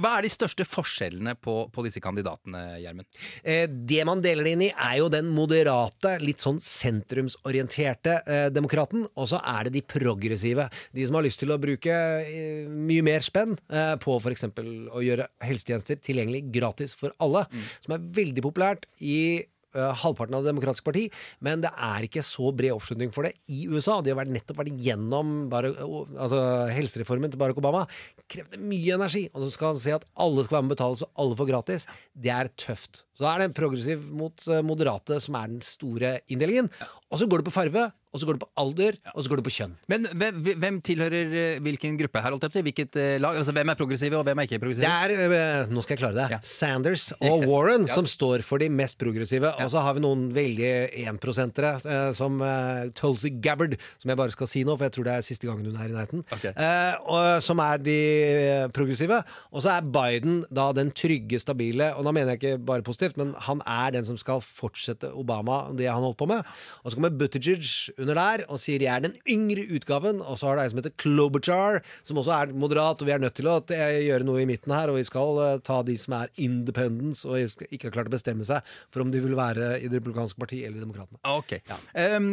Hva 0.00 0.12
er 0.18 0.26
de 0.26 0.30
største 0.32 0.66
forskjellene 0.68 1.36
på, 1.42 1.56
på 1.72 1.84
disse 1.86 2.02
kandidatene, 2.04 2.62
Gjermund? 2.82 3.08
Eh, 3.42 3.66
Det 3.66 4.02
man 4.08 4.22
deler 4.24 4.46
det 4.46 4.54
inn 4.56 4.64
i, 4.68 4.70
er 4.72 4.98
jo 5.00 5.08
den 5.12 5.28
moderate, 5.34 6.16
litt 6.22 6.42
sånn 6.42 6.60
sentrumsorienterte 6.62 8.16
eh, 8.26 8.46
demokraten. 8.54 9.06
Og 9.16 9.30
så 9.32 9.40
er 9.42 9.66
det 9.68 9.76
de 9.78 9.84
progressive. 9.86 10.68
De 10.94 11.06
som 11.08 11.18
har 11.18 11.26
lyst 11.26 11.40
til 11.42 11.52
å 11.54 11.58
bruke 11.60 11.92
eh, 11.92 12.66
mye 12.68 13.04
mer 13.06 13.24
spenn 13.26 13.56
eh, 13.70 13.94
på 14.02 14.16
f.eks. 14.20 14.46
å 14.46 15.02
gjøre 15.04 15.28
helsetjenester 15.46 15.98
tilgjengelig 16.04 16.44
gratis 16.54 16.85
for 16.94 17.14
alle. 17.22 17.46
Som 17.84 17.96
er 17.96 18.08
veldig 18.20 18.44
populært 18.44 18.86
i 19.02 19.42
eh, 19.42 20.02
halvparten 20.02 20.36
av 20.36 20.44
Det 20.44 20.52
demokratiske 20.52 20.86
parti, 20.86 21.06
men 21.44 21.64
det 21.64 21.72
er 21.72 22.06
ikke 22.06 22.22
så 22.24 22.52
bred 22.54 22.76
oppslutning 22.76 23.10
for 23.14 23.26
det 23.26 23.34
i 23.52 23.66
USA. 23.66 23.98
De 24.00 24.12
har 24.12 24.20
vært, 24.20 24.32
nettopp 24.36 24.62
vært 24.62 24.78
gjennom 24.86 25.34
Barack, 25.52 25.80
altså 26.14 26.40
helsereformen 26.76 27.32
til 27.32 27.42
Barack 27.42 27.58
Obama. 27.60 27.84
Krevde 28.30 28.60
mye 28.62 28.96
energi. 28.96 29.26
Og 29.34 29.44
så 29.44 29.50
skal 29.56 29.74
han 29.74 29.82
se 29.82 29.96
at 29.96 30.06
alle 30.14 30.46
skal 30.46 30.58
være 30.60 30.68
med 30.68 30.74
og 30.74 30.78
betale 30.78 31.00
så 31.02 31.10
alle 31.18 31.40
får 31.42 31.50
gratis. 31.50 31.88
Det 32.14 32.32
er 32.32 32.52
tøft. 32.60 33.04
Så 33.16 33.28
er 33.28 33.40
det 33.40 33.50
en 33.50 33.58
progressiv 33.58 34.06
mot 34.14 34.48
eh, 34.48 34.64
moderate 34.66 35.20
som 35.24 35.38
er 35.40 35.52
den 35.52 35.62
store 35.64 36.18
inndelingen. 36.32 36.70
Og 37.10 37.20
så 37.20 37.28
går 37.28 37.42
det 37.42 37.50
på 37.50 37.58
farve, 37.58 37.90
og 38.16 38.22
så 38.22 38.26
går 38.30 38.38
det 38.38 38.42
på 38.46 38.48
alder, 38.64 38.96
og 39.12 39.20
så 39.26 39.28
går 39.28 39.42
det 39.42 39.46
på 39.46 39.52
kjønn. 39.58 39.74
Men 39.92 40.06
hvem, 40.16 40.38
hvem 40.64 40.78
tilhører 40.88 41.34
eh, 41.42 41.58
hvilken 41.60 41.98
gruppe 42.00 42.22
her? 42.24 42.32
holdt 42.32 42.46
jeg 42.48 42.54
på? 42.56 42.62
Hvilket 42.70 42.96
eh, 43.02 43.16
lag? 43.20 43.36
Altså, 43.36 43.52
hvem 43.52 43.68
er 43.74 43.76
progressive, 43.78 44.16
og 44.16 44.24
hvem 44.24 44.40
er 44.40 44.48
ikke 44.48 44.56
Det 44.56 44.62
progressive? 44.64 44.88
er, 44.88 45.14
eh, 45.36 45.68
nå 45.76 45.84
skal 45.84 45.96
jeg 45.98 46.00
klare 46.00 46.16
det, 46.16 46.26
Ja. 46.32 46.38
Sanders 46.40 47.10
og 47.20 47.42
Yes. 47.44 47.50
Warren 47.52 47.84
Ja. 47.86 47.92
som 47.94 48.08
står 48.08 48.42
for 48.46 48.58
de 48.62 48.70
mest 48.72 48.96
progressive. 48.98 49.52
Og 49.60 49.68
så 49.70 49.82
har 49.84 49.94
vi 49.98 50.00
noen 50.00 50.32
veldig 50.32 50.72
énprosentere, 51.04 51.74
eh, 51.84 52.12
som 52.16 52.40
eh, 52.42 52.88
Tulsi 52.96 53.30
Gabbard, 53.44 53.76
som 54.00 54.08
jeg 54.10 54.16
bare 54.18 54.32
skal 54.34 54.46
si 54.50 54.64
nå, 54.64 54.76
for 54.78 54.86
jeg 54.88 54.92
tror 54.96 55.04
det 55.10 55.14
er 55.18 55.26
siste 55.26 55.46
gangen 55.48 55.66
hun 55.68 55.76
er 55.76 55.90
i 55.90 55.94
nærheten. 55.96 56.24
Ok. 56.32 56.44
Eh, 56.48 56.94
og, 57.04 57.42
som 57.44 57.60
er 57.60 57.78
de 57.84 57.96
eh, 57.98 58.68
progressive. 58.74 59.20
Og 59.52 59.62
så 59.64 59.74
er 59.76 59.82
Biden 59.92 60.44
da 60.54 60.70
den 60.76 60.90
trygge, 60.96 61.40
stabile, 61.42 61.92
og 61.96 62.04
da 62.06 62.12
mener 62.16 62.34
jeg 62.34 62.40
ikke 62.40 62.64
bare 62.66 62.82
positivt, 62.86 63.16
men 63.20 63.34
han 63.46 63.60
er 63.66 63.90
den 63.98 64.04
som 64.08 64.16
skal 64.20 64.40
fortsette 64.40 65.10
Obama, 65.12 65.66
det 65.76 65.88
han 65.90 66.02
holdt 66.04 66.18
på 66.20 66.28
med. 66.30 66.46
Og 66.84 66.90
så 66.92 66.98
kommer 66.98 67.10
Buttigieg 67.16 67.62
under 68.06 68.16
der 68.18 68.44
og 68.46 68.60
sier 68.62 68.80
jeg 68.82 68.92
er 68.94 69.04
den 69.08 69.16
yngre 69.28 69.66
utgaven, 69.76 70.22
og 70.22 70.38
så 70.40 70.48
har 70.50 70.56
du 70.58 70.62
ei 70.64 70.70
som 70.72 70.80
heter 70.80 70.94
Klobuchar, 71.02 71.82
som 72.06 72.20
også 72.22 72.32
er 72.38 72.54
moderat, 72.56 73.02
og 73.02 73.08
vi 73.10 73.14
er 73.16 73.22
nødt 73.22 73.36
til 73.36 73.50
å 73.50 73.58
gjøre 73.66 74.26
noe 74.26 74.40
i 74.44 74.48
midten 74.48 74.72
her, 74.74 74.92
og 74.92 74.98
vi 75.00 75.04
skal 75.08 75.42
eh, 75.44 75.58
ta 75.66 75.82
de 75.86 75.96
som 76.00 76.16
er 76.20 76.32
independents 76.40 77.24
og 77.28 77.36
ikke 77.68 77.90
har 77.90 77.96
klart 77.98 78.10
å 78.10 78.14
bestemme 78.16 78.46
seg 78.46 78.64
for 78.94 79.04
om 79.04 79.12
de 79.12 79.20
vil 79.24 79.36
være 79.36 79.76
i 79.82 79.90
Det 79.90 79.98
republikanske 80.00 80.40
parti 80.40 80.62
eller 80.64 80.80
i 80.80 80.84
Demokratene. 80.86 81.20
Ja. 81.66 81.76
Um, 82.16 82.32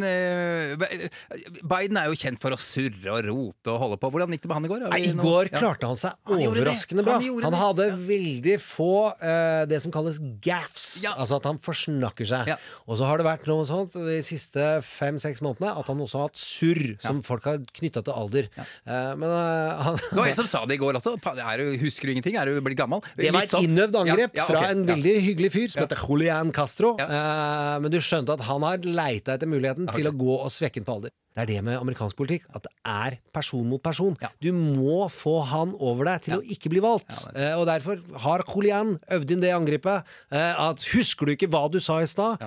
Biden 1.74 2.00
er 2.00 2.10
jo 2.10 2.18
kjent 2.20 2.42
for 2.44 2.56
å 2.56 2.60
surre 2.62 3.14
og 3.18 3.28
rote 3.28 3.74
og 3.74 3.82
holde 3.82 4.00
på. 4.02 4.10
Hvordan 4.14 4.34
gikk 4.36 4.46
det 4.46 4.52
med 4.52 4.58
han 4.60 4.68
i 4.68 4.72
går? 4.72 4.86
Nei, 4.94 5.02
I 5.10 5.14
går 5.18 5.52
Ja. 5.52 5.60
klarte 5.60 5.90
han 5.90 6.00
seg 6.00 6.34
overraskende 6.38 7.06
bra. 7.06 7.20
Han 7.20 7.44
Han 7.44 7.60
hadde 7.60 7.74
hadde 7.74 8.08
veldig 8.08 8.58
få 8.62 8.92
uh, 9.18 9.66
det 9.70 9.82
som 9.84 9.94
kalles 9.94 10.20
gaffs, 10.44 11.04
Ja. 11.04 11.14
altså 11.18 11.38
at 11.40 11.48
han 11.50 11.60
forsnakker 11.62 12.28
seg. 12.28 12.48
Ja. 12.54 12.58
Og 12.88 12.98
så 13.00 13.08
har 13.08 13.18
det 13.20 13.28
vært 13.28 13.48
noe 13.50 13.66
sånt 13.68 13.96
de 13.98 14.20
siste 14.26 14.82
fem-seks 14.86 15.42
månedene 15.44 15.63
at 15.72 15.90
han 15.92 16.04
også 16.04 16.20
har 16.20 16.30
hatt 16.30 16.40
surr, 16.40 16.84
som 17.04 17.22
folk 17.26 17.48
har 17.50 17.62
knytta 17.80 18.04
til 18.06 18.16
alder. 18.18 18.50
Eh, 18.60 19.14
men 19.20 19.28
eh, 19.30 19.84
han 19.88 20.00
Det 20.04 20.20
var 20.20 20.32
en 20.32 20.40
som 20.42 20.50
sa 20.52 20.64
det 20.70 20.78
i 20.78 20.82
går 20.84 21.00
også. 21.00 21.16
Er 21.34 21.64
du, 21.64 21.66
husker 21.82 22.10
du 22.10 22.16
ingenting? 22.16 22.38
Er 22.40 22.50
du 22.50 22.60
blitt 22.66 22.80
gammel? 22.80 23.04
Det 23.18 23.32
var 23.34 23.48
et 23.48 23.54
sånn. 23.54 23.68
innøvd 23.70 24.00
angrep 24.04 24.38
ja, 24.40 24.48
fra 24.50 24.68
en 24.72 24.86
veldig 24.90 25.18
hyggelig 25.30 25.54
fyr 25.56 25.74
som 25.74 25.86
heter 25.86 26.04
Julian 26.04 26.54
Castro. 26.56 26.96
Eh, 27.00 27.76
men 27.84 27.94
du 27.94 28.00
skjønte 28.04 28.38
at 28.38 28.46
han 28.50 28.66
har 28.68 28.84
leita 28.84 29.38
etter 29.38 29.50
muligheten 29.50 29.90
til 29.94 30.10
å 30.10 30.16
gå 30.16 30.40
og 30.40 30.52
svekke 30.54 30.82
den 30.82 30.90
på 30.90 30.98
alder. 31.00 31.14
Det 31.34 31.42
er 31.44 31.50
det 31.50 31.64
med 31.66 31.80
amerikansk 31.80 32.18
politikk, 32.20 32.44
at 32.54 32.68
det 32.68 32.72
er 32.86 33.16
person 33.34 33.66
mot 33.66 33.82
person. 33.82 34.14
Ja. 34.22 34.30
Du 34.44 34.52
må 34.54 35.08
få 35.10 35.40
han 35.50 35.74
over 35.82 36.06
deg 36.12 36.22
til 36.28 36.36
å 36.38 36.44
ikke 36.56 36.70
bli 36.70 36.82
valgt. 36.84 37.10
Eh, 37.34 37.56
og 37.58 37.66
derfor 37.70 38.02
har 38.26 38.44
Julian 38.46 39.00
øvd 39.12 39.34
inn 39.34 39.42
det 39.42 39.54
angrepet. 39.56 40.04
eh, 40.32 40.54
at 40.70 40.84
husker 40.94 41.26
du 41.26 41.34
ikke 41.34 41.50
hva 41.50 41.66
du 41.72 41.80
sa 41.82 42.00
i 42.04 42.10
stad? 42.10 42.38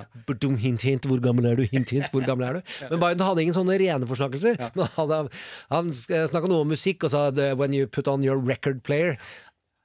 Hint, 0.57 0.81
hint, 0.87 1.05
hvor 1.09 1.19
gammel 1.19 1.45
er 1.51 1.55
du? 1.59 1.65
Hint, 1.67 1.91
hint, 1.91 2.07
hvor 2.13 2.23
gammel 2.25 2.47
er 2.47 2.53
du? 2.59 2.61
Men 2.89 2.99
Biden 3.03 3.25
hadde 3.27 3.43
ingen 3.43 3.57
sånne 3.57 3.75
rene 3.79 4.07
forsnakkelser. 4.07 4.55
Han, 4.97 5.29
han 5.73 5.91
snakka 5.93 6.47
noe 6.47 6.63
om 6.63 6.71
musikk 6.71 7.03
og 7.07 7.11
sa 7.11 7.27
When 7.59 7.73
you 7.75 7.87
put 7.87 8.07
on 8.07 8.23
your 8.23 8.37
record 8.39 8.83
player 8.87 9.17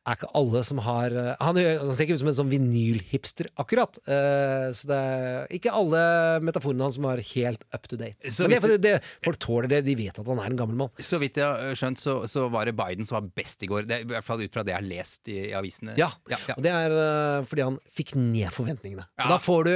er 0.03 0.19
ikke 0.19 0.31
alle 0.39 0.63
som 0.67 0.81
har 0.83 1.15
eh, 1.15 1.31
Han, 1.43 1.59
han 1.59 1.93
ser 1.95 2.07
ikke 2.07 2.17
ut 2.19 2.23
som 2.23 2.31
en 2.33 2.39
sånn 2.39 2.51
vinylhipster, 2.51 3.49
akkurat. 3.61 3.99
Uh, 4.09 4.71
så 4.75 4.91
det 4.91 4.99
er 4.99 5.55
ikke 5.59 5.75
alle 5.79 6.03
metaforene 6.45 6.87
hans 6.87 6.99
som 6.99 7.07
er 7.11 7.23
helt 7.33 7.63
up 7.75 7.87
to 7.91 7.99
date. 8.01 8.19
Så 8.33 8.49
Men 8.51 8.63
det 8.65 8.81
det, 8.83 8.95
folk 9.25 9.39
tåler 9.43 9.71
det, 9.71 9.83
de 9.87 9.97
vet 9.99 10.19
at 10.19 10.27
han 10.27 10.43
er 10.43 10.51
en 10.51 10.59
gammel 10.59 10.81
mann. 10.85 10.93
Så 11.03 11.21
vidt 11.23 11.39
jeg 11.41 11.47
har 11.47 11.79
skjønt, 11.79 12.03
så, 12.03 12.19
så 12.31 12.49
var 12.53 12.67
det 12.69 12.77
Biden 12.79 13.09
som 13.09 13.21
var 13.21 13.31
best 13.37 13.63
i 13.63 13.71
går. 13.71 13.87
Det 13.89 14.01
er, 14.01 14.07
I 14.07 14.13
hvert 14.17 14.27
fall 14.27 14.43
ut 14.43 14.55
fra 14.55 14.67
det 14.67 14.75
jeg 14.75 14.81
har 14.81 14.89
lest 14.89 15.33
i, 15.33 15.39
i 15.53 15.55
avisene. 15.59 15.97
Ja, 16.01 16.11
ja, 16.33 16.41
ja. 16.51 16.59
og 16.59 16.67
det 16.67 16.75
er 16.75 16.99
uh, 16.99 17.47
fordi 17.49 17.67
han 17.69 17.81
fikk 18.01 18.17
ned 18.19 18.51
forventningene. 18.55 19.07
Ja. 19.21 19.31
Da 19.37 19.41
får 19.43 19.71
du 19.71 19.75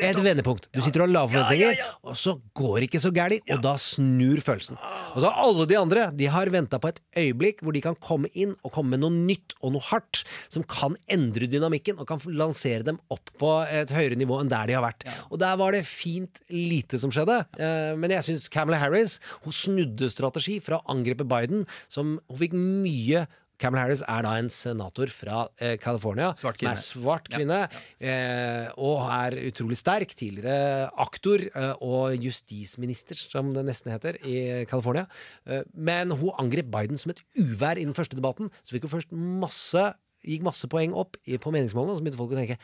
et 0.00 0.16
vendepunkt. 0.24 0.68
Du 0.72 0.80
sitter 0.80 1.02
og 1.02 1.08
har 1.08 1.12
lave 1.12 1.32
forventninger, 1.34 1.80
og 2.08 2.16
så 2.16 2.32
går 2.56 2.78
det 2.80 2.86
ikke 2.88 3.00
så 3.02 3.10
gærent, 3.12 3.44
og 3.52 3.60
da 3.64 3.74
snur 3.80 4.40
følelsen. 4.40 4.78
Og 5.12 5.18
så 5.20 5.28
har 5.28 5.42
alle 5.44 5.66
de 5.68 5.76
andre 5.76 6.06
de 6.16 6.28
har 6.32 6.48
venta 6.54 6.78
på 6.80 6.88
et 6.88 7.00
øyeblikk 7.20 7.60
hvor 7.62 7.76
de 7.76 7.82
kan 7.84 7.98
komme 8.00 8.30
inn 8.32 8.54
og 8.64 8.72
komme 8.72 8.94
med 8.94 9.02
noe 9.04 9.12
nytt 9.12 9.52
og 9.60 9.74
noe 9.74 9.84
hardt 9.90 10.22
som 10.52 10.64
kan 10.64 10.96
endre 11.12 11.48
dynamikken 11.50 12.00
og 12.00 12.08
kan 12.08 12.22
lansere 12.32 12.86
dem 12.88 13.00
opp 13.12 13.32
på 13.40 13.52
et 13.68 13.92
høyere 13.92 14.16
nivå 14.16 14.40
enn 14.40 14.52
der 14.52 14.70
de 14.70 14.78
har 14.78 14.86
vært. 14.86 15.04
Og 15.30 15.38
der 15.42 15.58
var 15.60 15.76
det 15.76 15.84
fint 15.88 16.40
lite 16.48 16.98
som 17.02 17.12
skjedde. 17.12 17.42
Eh, 17.60 17.92
Men 18.00 18.10
jeg 18.16 18.24
syns 18.30 18.48
Camelot 18.52 18.80
Harris 18.80 19.18
hun 19.44 19.52
snudde 19.52 20.08
strategi 20.10 20.58
fra 20.64 20.80
å 20.80 20.86
angripe 20.96 21.24
Biden, 21.28 21.66
som 21.92 22.18
hun 22.28 22.38
fikk 22.40 22.56
mye 22.56 23.26
Kamala 23.62 23.86
Harris 23.86 24.02
er 24.04 24.26
da 24.26 24.34
en 24.40 24.50
senator 24.52 25.10
fra 25.14 25.44
eh, 25.62 25.76
California. 25.80 26.32
Svart 26.38 26.58
som 26.58 26.66
kvinne. 26.66 26.74
er 26.74 26.82
svart 26.82 27.30
kvinne 27.30 27.60
Eh, 28.02 28.68
og 28.82 29.04
er 29.06 29.36
utrolig 29.48 29.78
sterk. 29.78 30.14
Tidligere 30.18 30.88
aktor 31.00 31.44
eh, 31.46 31.74
og 31.84 32.16
justisminister, 32.18 33.18
som 33.18 33.52
det 33.54 33.64
nesten 33.68 33.92
heter, 33.94 34.18
i 34.26 34.64
California. 34.70 35.06
Eh, 35.46 35.62
men 35.74 36.10
hun 36.10 36.34
angrep 36.42 36.70
Biden 36.72 36.98
som 36.98 37.14
et 37.14 37.22
uvær 37.38 37.78
i 37.78 37.86
den 37.86 37.96
første 37.96 38.18
debatten. 38.18 38.50
Så 38.66 38.74
fikk 38.74 38.88
hun 38.88 38.96
først 38.96 39.14
masse 39.14 39.92
gikk 40.26 40.44
masse 40.46 40.68
poeng 40.70 40.94
opp 40.98 41.18
i, 41.26 41.38
på 41.38 41.50
meningsmålene, 41.54 41.94
og 41.94 41.98
så 41.98 42.04
begynte 42.04 42.20
folk 42.20 42.34
å 42.34 42.42
tenke 42.42 42.60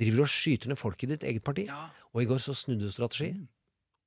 Driver 0.00 0.22
du 0.22 0.24
og 0.24 0.30
skyter 0.32 0.70
ned 0.70 0.78
folk 0.80 1.02
i 1.04 1.08
ditt 1.10 1.24
eget 1.28 1.44
parti? 1.44 1.66
Og 2.16 2.22
i 2.22 2.28
går 2.30 2.38
så 2.40 2.54
snudde 2.56 2.88
du 2.88 2.94
strategi. 2.94 3.34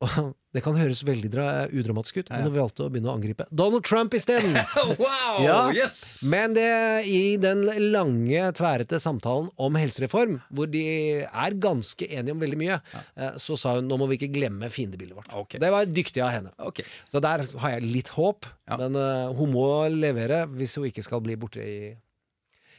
Det 0.55 0.61
kan 0.63 0.77
høres 0.79 1.01
veldig 1.03 1.29
udramatisk 1.75 2.21
ut, 2.21 2.29
men 2.31 2.45
hun 2.47 2.53
valgte 2.55 2.85
å 2.85 2.91
begynne 2.91 3.09
å 3.11 3.15
angripe 3.17 3.43
Donald 3.51 3.83
Trump 3.87 4.13
isteden! 4.15 4.55
Wow! 5.01 5.41
Ja. 5.43 5.57
Yes! 5.75 6.21
Men 6.31 6.55
det, 6.55 6.67
i 7.11 7.35
den 7.41 7.65
lange, 7.91 8.45
tværete 8.55 8.99
samtalen 9.03 9.49
om 9.59 9.75
helsereform, 9.79 10.37
hvor 10.55 10.69
de 10.71 10.83
er 11.25 11.57
ganske 11.59 12.07
enige 12.07 12.35
om 12.35 12.43
veldig 12.43 12.59
mye, 12.61 12.79
ja. 12.79 13.33
så 13.41 13.57
sa 13.59 13.75
hun 13.79 13.89
nå 13.91 13.99
må 13.99 14.07
vi 14.11 14.19
ikke 14.19 14.31
glemme 14.37 14.69
fiendebildet 14.71 15.17
vårt. 15.19 15.35
Okay. 15.43 15.59
Det 15.63 15.73
var 15.75 15.91
dyktig 15.91 16.23
av 16.23 16.31
henne. 16.37 16.55
Okay. 16.71 16.87
Så 17.11 17.19
der 17.23 17.43
har 17.63 17.75
jeg 17.75 17.87
litt 17.89 18.13
håp, 18.15 18.47
Ja. 18.65 18.79
men 18.81 18.95
uh, 18.97 19.35
hun 19.37 19.51
må 19.53 19.67
levere 19.91 20.45
hvis 20.55 20.79
hun 20.79 20.87
ikke 20.87 21.03
skal 21.05 21.21
bli 21.25 21.35
borte 21.37 21.61
i, 21.61 21.91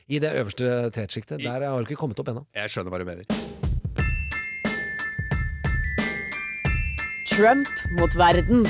i 0.08 0.22
det 0.22 0.32
øverste 0.40 0.90
tetsjiktet. 0.96 1.44
Der 1.44 1.60
har 1.68 1.76
hun 1.76 1.86
ikke 1.86 2.00
kommet 2.00 2.24
opp 2.24 2.32
ennå. 2.32 2.48
Jeg 2.56 2.72
skjønner 2.72 2.94
hva 2.94 3.04
du 3.04 3.08
mener. 3.12 3.65
Trump 7.36 7.68
mot 7.98 8.14
verden. 8.16 8.64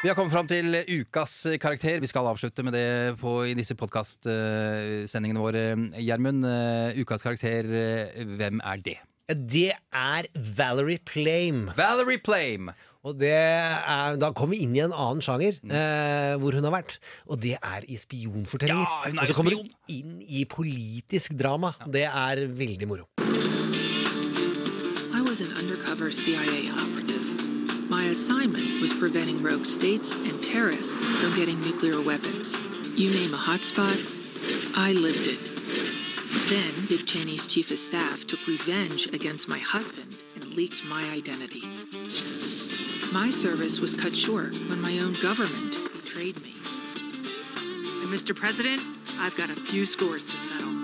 Vi 0.00 0.08
har 0.08 0.16
kommet 0.16 0.32
fram 0.32 0.48
til 0.48 0.78
ukas 0.88 1.34
karakter. 1.60 1.98
Vi 2.00 2.08
skal 2.08 2.28
avslutte 2.30 2.64
med 2.64 2.72
det 2.72 2.86
på, 3.20 3.34
i 3.50 3.54
disse 3.58 3.76
podkastsendingene 3.76 5.42
våre. 5.42 5.64
Gjermund, 6.00 6.46
eh, 6.48 7.00
ukas 7.02 7.22
karakter, 7.26 7.68
eh, 7.68 8.24
hvem 8.24 8.62
er 8.64 8.80
det? 8.86 8.96
Det 9.30 9.72
er 9.92 10.26
Valerie 10.56 10.98
Plame. 11.06 11.74
Valerie 11.76 12.18
Plame! 12.18 12.72
Og 13.04 13.14
det 13.16 13.30
er, 13.32 14.16
da 14.20 14.28
kommer 14.36 14.56
vi 14.56 14.64
inn 14.66 14.74
i 14.76 14.80
en 14.84 14.92
annen 14.92 15.22
sjanger 15.24 15.56
Mm. 15.64 15.70
eh, 15.72 16.36
hvor 16.36 16.52
hun 16.52 16.64
har 16.64 16.72
vært. 16.82 16.98
Og 17.28 17.40
det 17.40 17.56
er 17.62 17.80
i 17.88 17.96
spionfortellinger. 17.96 18.80
Ja, 18.84 19.08
hun 19.08 19.18
er 19.18 19.22
og 19.22 19.28
så 19.28 19.34
kommer 19.36 19.52
spion. 19.52 19.68
hun 19.68 19.70
inn 19.88 20.20
i 20.28 20.44
politisk 20.44 21.32
drama. 21.38 21.74
Det 21.88 22.04
er 22.04 22.46
veldig 22.48 22.88
moro. 22.88 23.06
An 25.40 25.56
undercover 25.56 26.10
CIA 26.10 26.68
operative. 26.68 27.88
My 27.88 28.04
assignment 28.04 28.78
was 28.82 28.92
preventing 28.92 29.42
rogue 29.42 29.64
states 29.64 30.12
and 30.12 30.42
terrorists 30.42 30.98
from 30.98 31.34
getting 31.34 31.58
nuclear 31.62 32.02
weapons. 32.02 32.54
You 32.94 33.10
name 33.10 33.32
a 33.32 33.38
hotspot, 33.38 33.96
I 34.76 34.92
lived 34.92 35.26
it. 35.26 35.50
Then 36.50 36.86
Dick 36.88 37.06
Cheney's 37.06 37.46
chief 37.46 37.70
of 37.70 37.78
staff 37.78 38.26
took 38.26 38.46
revenge 38.46 39.06
against 39.14 39.48
my 39.48 39.58
husband 39.58 40.22
and 40.34 40.44
leaked 40.54 40.84
my 40.84 41.08
identity. 41.10 41.62
My 43.10 43.30
service 43.30 43.80
was 43.80 43.94
cut 43.94 44.14
short 44.14 44.58
when 44.68 44.80
my 44.82 44.98
own 44.98 45.14
government 45.22 45.74
betrayed 45.94 46.42
me. 46.42 46.54
And 47.56 48.08
Mr. 48.08 48.36
President, 48.36 48.82
I've 49.18 49.36
got 49.36 49.48
a 49.48 49.54
few 49.54 49.86
scores 49.86 50.30
to 50.32 50.38
settle. 50.38 50.79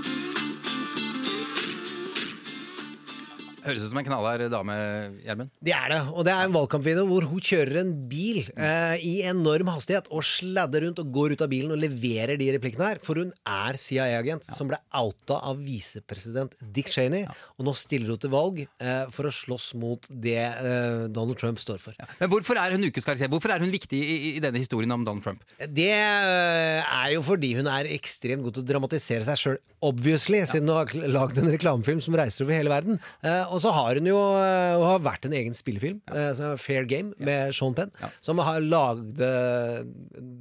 Høres 3.67 3.83
ut 3.83 3.91
som 3.91 3.99
en 4.01 4.07
knallhard 4.07 4.45
dame, 4.53 4.77
Gjermund. 5.25 5.51
Det 5.65 5.75
er 5.75 5.93
det. 5.93 6.01
Og 6.15 6.27
det 6.27 6.33
er 6.35 6.47
en 6.47 6.55
valgkampvideo 6.55 7.07
hvor 7.11 7.27
hun 7.27 7.43
kjører 7.43 7.81
en 7.83 7.93
bil 8.11 8.45
eh, 8.55 9.03
i 9.03 9.15
enorm 9.27 9.73
hastighet 9.73 10.07
og 10.15 10.23
sladder 10.27 10.87
rundt 10.87 11.03
og 11.03 11.11
går 11.15 11.35
ut 11.35 11.43
av 11.43 11.51
bilen 11.51 11.75
og 11.75 11.81
leverer 11.83 12.39
de 12.39 12.49
replikkene 12.55 12.93
her. 12.93 13.01
For 13.03 13.19
hun 13.19 13.33
er 13.43 13.79
CIA-agent 13.81 14.47
som 14.47 14.71
ble 14.71 14.79
outa 14.95 15.41
av 15.51 15.59
visepresident 15.63 16.55
Dick 16.77 16.93
Cheney. 16.95 17.27
Og 17.59 17.67
nå 17.67 17.75
stiller 17.79 18.15
hun 18.15 18.23
til 18.23 18.33
valg 18.33 18.63
eh, 18.63 19.05
for 19.15 19.29
å 19.29 19.35
slåss 19.35 19.73
mot 19.81 20.07
det 20.11 20.39
eh, 20.39 21.07
Donald 21.11 21.41
Trump 21.41 21.61
står 21.63 21.83
for. 21.83 21.99
Men 22.21 22.31
hvorfor 22.33 22.61
er 22.63 22.77
hun 22.77 22.87
ukeskarakter? 22.87 23.31
Hvorfor 23.33 23.55
er 23.57 23.65
hun 23.65 23.75
viktig 23.75 23.99
i, 23.99 24.17
i 24.37 24.45
denne 24.45 24.63
historien 24.63 24.95
om 24.95 25.05
Donald 25.07 25.27
Trump? 25.27 25.43
Det 25.59 25.91
eh, 25.91 26.81
er 26.87 27.13
jo 27.17 27.25
fordi 27.27 27.57
hun 27.59 27.71
er 27.73 27.91
ekstremt 27.97 28.47
god 28.47 28.57
til 28.57 28.65
å 28.65 28.71
dramatisere 28.71 29.27
seg 29.27 29.41
sjøl, 29.41 29.59
obviously, 29.87 30.41
siden 30.49 30.71
hun 30.71 30.81
har 30.81 31.13
lagd 31.13 31.41
en 31.41 31.51
reklamefilm 31.53 32.01
som 32.05 32.17
reiser 32.19 32.47
over 32.47 32.57
hele 32.57 32.73
verden. 32.73 33.01
Eh, 33.27 33.43
og 33.53 33.56
så 33.63 33.73
har 33.75 33.99
hun 33.99 34.09
jo 34.09 34.19
eh, 34.41 34.75
hun 34.77 34.87
har 34.87 35.05
vært 35.05 35.29
en 35.29 35.37
egen 35.39 35.57
spillefilm, 35.57 36.01
eh, 36.13 36.31
som 36.37 36.53
er 36.53 36.63
Fair 36.63 36.89
Game, 36.89 37.15
med 37.23 37.55
Sean 37.57 37.77
Penn, 37.77 37.93
som 38.25 38.41
har 38.45 38.65
lagd 38.65 39.21
eh, 39.23 39.83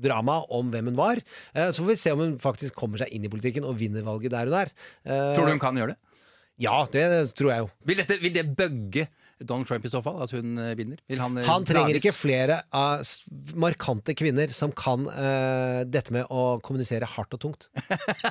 drama 0.06 0.42
om 0.54 0.72
hvem 0.74 0.92
hun 0.92 1.00
var. 1.00 1.22
Så 1.56 1.82
får 1.84 1.92
vi 1.92 2.00
se 2.00 2.16
om 2.16 2.24
hun 2.24 2.36
faktisk 2.42 2.78
kommer 2.78 3.02
seg 3.02 3.14
inn 3.16 3.28
i 3.28 3.32
politikken 3.32 3.68
og 3.68 3.78
vinner 3.80 4.06
valget 4.06 4.34
der 4.34 4.50
hun 4.50 4.58
er. 4.64 4.74
Tror 5.06 5.48
du 5.48 5.56
hun 5.56 5.62
kan 5.62 5.78
gjøre 5.80 5.96
det? 5.96 6.02
Ja, 6.62 6.86
det 6.92 7.06
tror 7.36 7.52
jeg 7.52 7.66
jo. 7.66 7.70
Vil, 7.88 8.00
dette, 8.00 8.18
vil 8.22 8.36
det 8.36 8.46
bugge 8.56 9.10
Donald 9.44 9.68
Trump 9.68 9.84
i 9.86 9.92
så 9.92 10.00
fall, 10.04 10.22
at 10.24 10.32
hun 10.32 10.56
eh, 10.62 10.72
vinner? 10.80 11.00
Han, 11.20 11.36
eh, 11.38 11.48
Han 11.48 11.66
trenger 11.68 11.98
ikke 12.00 12.14
flere 12.16 12.62
av 12.76 13.04
markante 13.60 14.16
kvinner 14.16 14.52
som 14.56 14.72
kan 14.76 15.04
uh, 15.10 15.84
dette 15.84 16.14
med 16.16 16.30
å 16.32 16.62
kommunisere 16.64 17.08
hardt 17.16 17.36
og 17.36 17.42
tungt. 17.44 17.68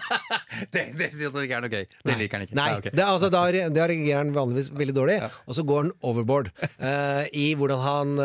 det, 0.72 0.86
det 0.96 1.10
syns 1.12 1.34
han 1.34 1.44
ikke 1.44 1.58
er 1.58 1.66
noe 1.66 1.72
gøy. 1.72 1.84
Det 2.08 2.16
liker 2.20 2.38
han 2.40 2.46
ikke. 2.46 2.56
Nei, 2.56 2.68
Nei 2.70 2.80
okay. 2.80 2.94
det, 2.96 3.04
altså, 3.04 3.28
da, 3.32 3.42
da 3.74 3.88
reagerer 3.90 4.22
han 4.22 4.32
vanligvis 4.36 4.70
veldig 4.72 4.96
dårlig, 4.96 5.18
og 5.44 5.58
så 5.58 5.66
går 5.68 5.82
han 5.82 5.92
overboard 6.08 6.50
uh, 6.56 7.24
i 7.36 7.46
hvordan 7.58 7.84
han 7.84 8.16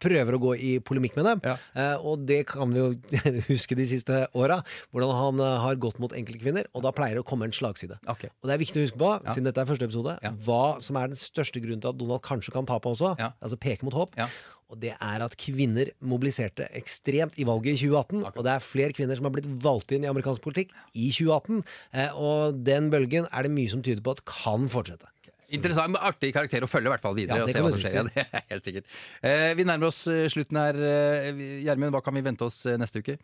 prøver 0.00 0.36
å 0.36 0.40
gå 0.40 0.54
i 0.56 0.72
polemikk 0.84 1.18
med 1.18 1.26
dem. 1.28 1.44
Ja. 1.44 1.90
Og 2.06 2.22
det 2.28 2.42
kan 2.48 2.72
vi 2.72 2.80
jo 2.80 2.88
huske 3.50 3.76
de 3.76 3.86
siste 3.90 4.22
åra, 4.38 4.60
hvordan 4.94 5.12
han 5.18 5.44
har 5.66 5.80
gått 5.82 6.00
mot 6.00 6.14
enkeltkvinner, 6.16 6.70
og 6.72 6.86
da 6.86 6.94
pleier 6.96 7.18
det 7.18 7.24
å 7.24 7.28
komme 7.28 7.48
en 7.48 7.54
slagside. 7.54 8.00
Okay. 8.08 8.32
Og 8.40 8.48
det 8.48 8.56
er 8.56 8.62
viktig 8.64 8.80
å 8.80 8.86
huske 8.86 9.00
på, 9.00 9.12
siden 9.28 9.50
dette 9.50 9.60
er 9.62 9.68
første 9.68 9.88
episode, 9.90 10.16
Ja. 10.24 10.32
hva 10.46 10.80
som 10.84 10.96
er 11.00 11.12
den 11.12 11.20
største 11.20 11.60
grunnen 11.62 11.82
til 11.82 11.89
at 11.92 11.98
Donald 12.00 12.22
kanskje 12.26 12.54
kan 12.54 12.66
tape 12.70 12.88
også, 12.90 13.12
Ja. 13.20 13.32
altså 13.42 13.58
peke 13.60 13.86
mot 13.86 13.94
håp. 13.96 14.16
Ja. 14.18 14.28
Og 14.70 14.78
det 14.78 14.92
er 14.94 15.22
at 15.24 15.32
kvinner 15.36 15.88
mobiliserte 16.00 16.68
ekstremt 16.78 17.34
i 17.42 17.44
valget 17.48 17.74
i 17.74 17.88
2018. 17.90 18.20
Og 18.38 18.44
det 18.46 18.52
er 18.54 18.62
flere 18.62 18.94
kvinner 18.94 19.18
som 19.18 19.26
har 19.26 19.32
blitt 19.34 19.48
valgt 19.64 19.90
inn 19.96 20.04
i 20.06 20.10
amerikansk 20.10 20.44
politikk 20.44 20.70
i 20.94 21.08
2018. 21.10 21.64
Eh, 21.92 22.12
og 22.14 22.60
den 22.62 22.86
bølgen 22.92 23.26
er 23.32 23.42
det 23.48 23.50
mye 23.50 23.68
som 23.72 23.82
tyder 23.82 24.00
på 24.06 24.14
at 24.14 24.22
kan 24.30 24.68
fortsette. 24.70 25.10
Interessant, 25.50 25.90
men 25.90 25.98
artig 26.06 26.28
karakter 26.30 26.62
å 26.62 26.68
følge 26.70 26.86
i 26.86 26.92
hvert 26.92 27.02
fall 27.02 27.16
videre. 27.18 27.40
Ja, 27.40 27.42
og 27.42 27.50
se 27.50 27.58
hva 27.58 27.70
som 27.74 27.80
skjer. 27.82 27.96
Ja, 27.96 28.02
det 28.06 28.22
er 28.30 28.44
helt 28.52 28.68
sikkert. 28.68 28.84
Eh, 29.26 29.48
vi 29.58 29.64
nærmer 29.66 29.88
oss 29.90 30.04
eh, 30.06 30.28
slutten 30.30 30.60
her. 30.62 30.78
Eh, 30.78 31.40
Gjermund, 31.66 31.90
hva 31.90 32.04
kan 32.06 32.14
vi 32.14 32.22
vente 32.22 32.46
oss 32.46 32.60
neste 32.78 33.02
uke? 33.02 33.16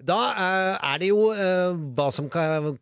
Da 0.00 0.16
er 0.80 1.02
det 1.04 1.10
jo 1.12 1.26
eh, 1.36 1.76
hva 1.92 2.08
som 2.16 2.30
kan 2.32 2.72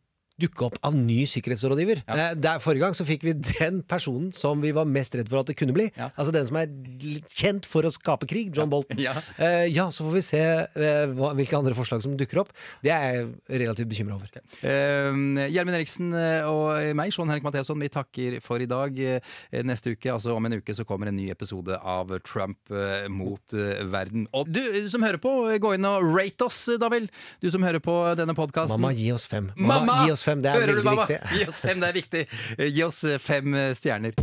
dukke 0.42 0.66
opp 0.68 0.78
av 0.84 0.96
ny 0.98 1.22
sikkerhetsrådgiver. 1.30 2.02
Eh, 2.10 2.34
Der, 2.42 2.58
forrige 2.62 2.82
gang 2.84 2.96
så 2.98 3.06
fikk 3.08 3.22
vi 3.26 3.34
den 3.38 3.80
personen 3.88 4.32
som 4.34 4.60
vi 4.64 4.72
var 4.74 4.88
mest 4.88 5.14
redd 5.18 5.30
for 5.30 5.42
at 5.42 5.50
det 5.50 5.56
kunne 5.60 5.74
bli. 5.76 5.88
Ja. 5.96 6.10
Altså 6.16 6.34
den 6.34 6.46
som 6.48 6.58
er 6.60 6.70
kjent 7.32 7.68
for 7.70 7.86
å 7.86 7.92
skape 7.94 8.26
krig, 8.30 8.50
John 8.56 8.70
Bolton. 8.72 8.98
Ja. 9.02 9.14
Eh, 9.38 9.68
ja, 9.72 9.88
så 9.94 10.06
får 10.06 10.16
vi 10.18 10.24
se 10.26 10.42
eh, 10.42 11.12
hva, 11.14 11.32
hvilke 11.38 11.58
andre 11.58 11.76
forslag 11.78 12.02
som 12.04 12.16
dukker 12.18 12.42
opp. 12.42 12.52
Det 12.82 12.90
er 12.94 13.06
jeg 13.20 13.28
relativt 13.62 13.90
bekymra 13.92 14.18
over. 14.18 14.42
Gjermund 14.62 15.76
Eriksen 15.78 16.12
eh, 16.16 16.48
og 16.48 16.96
meg, 16.98 17.12
Sean 17.14 17.30
Henrik 17.30 17.46
Matheson, 17.46 17.80
vi 17.82 17.90
takker 17.92 18.38
for 18.44 18.62
i 18.62 18.68
dag. 18.70 18.96
Neste 19.68 19.94
uke, 19.94 20.10
altså 20.12 20.34
om 20.36 20.46
en 20.48 20.58
uke, 20.58 20.74
så 20.74 20.86
kommer 20.88 21.10
en 21.10 21.16
ny 21.18 21.28
episode 21.32 21.76
av 21.78 22.10
Trump 22.26 22.58
mot 23.12 23.54
verden. 23.92 24.26
Og 24.32 24.48
du 24.50 24.62
du 24.72 24.88
som 24.90 25.02
hører 25.04 25.20
på, 25.20 25.30
gå 25.60 25.74
inn 25.76 25.84
og 25.86 26.04
rate 26.16 26.46
oss, 26.46 26.56
da 26.80 26.88
vel. 26.92 27.04
Du 27.42 27.48
som 27.52 27.62
hører 27.64 27.82
på 27.82 27.92
denne 28.18 28.34
podkasten. 28.36 28.78
Mamma, 28.80 28.92
gi 28.96 29.10
oss 29.14 29.26
fem. 29.30 29.50
Mamma, 29.58 29.98
gi 30.06 30.14
oss 30.14 30.22
fem, 30.24 30.31
Det 30.40 30.48
er 30.48 30.54
Hører 30.54 30.66
du, 30.66 30.72
veldig 30.80 30.84
mamma? 30.88 31.06
viktig. 31.06 31.36
Gi 31.36 31.44
oss 31.50 31.60
fem, 31.60 31.80
det 31.82 31.88
er 31.88 31.92
viktig. 31.92 32.22
Gi 32.72 32.82
oss 32.86 33.04
eh, 33.04 33.18
fem 33.20 33.54
eh, 33.54 33.74
stjerner. 33.76 34.16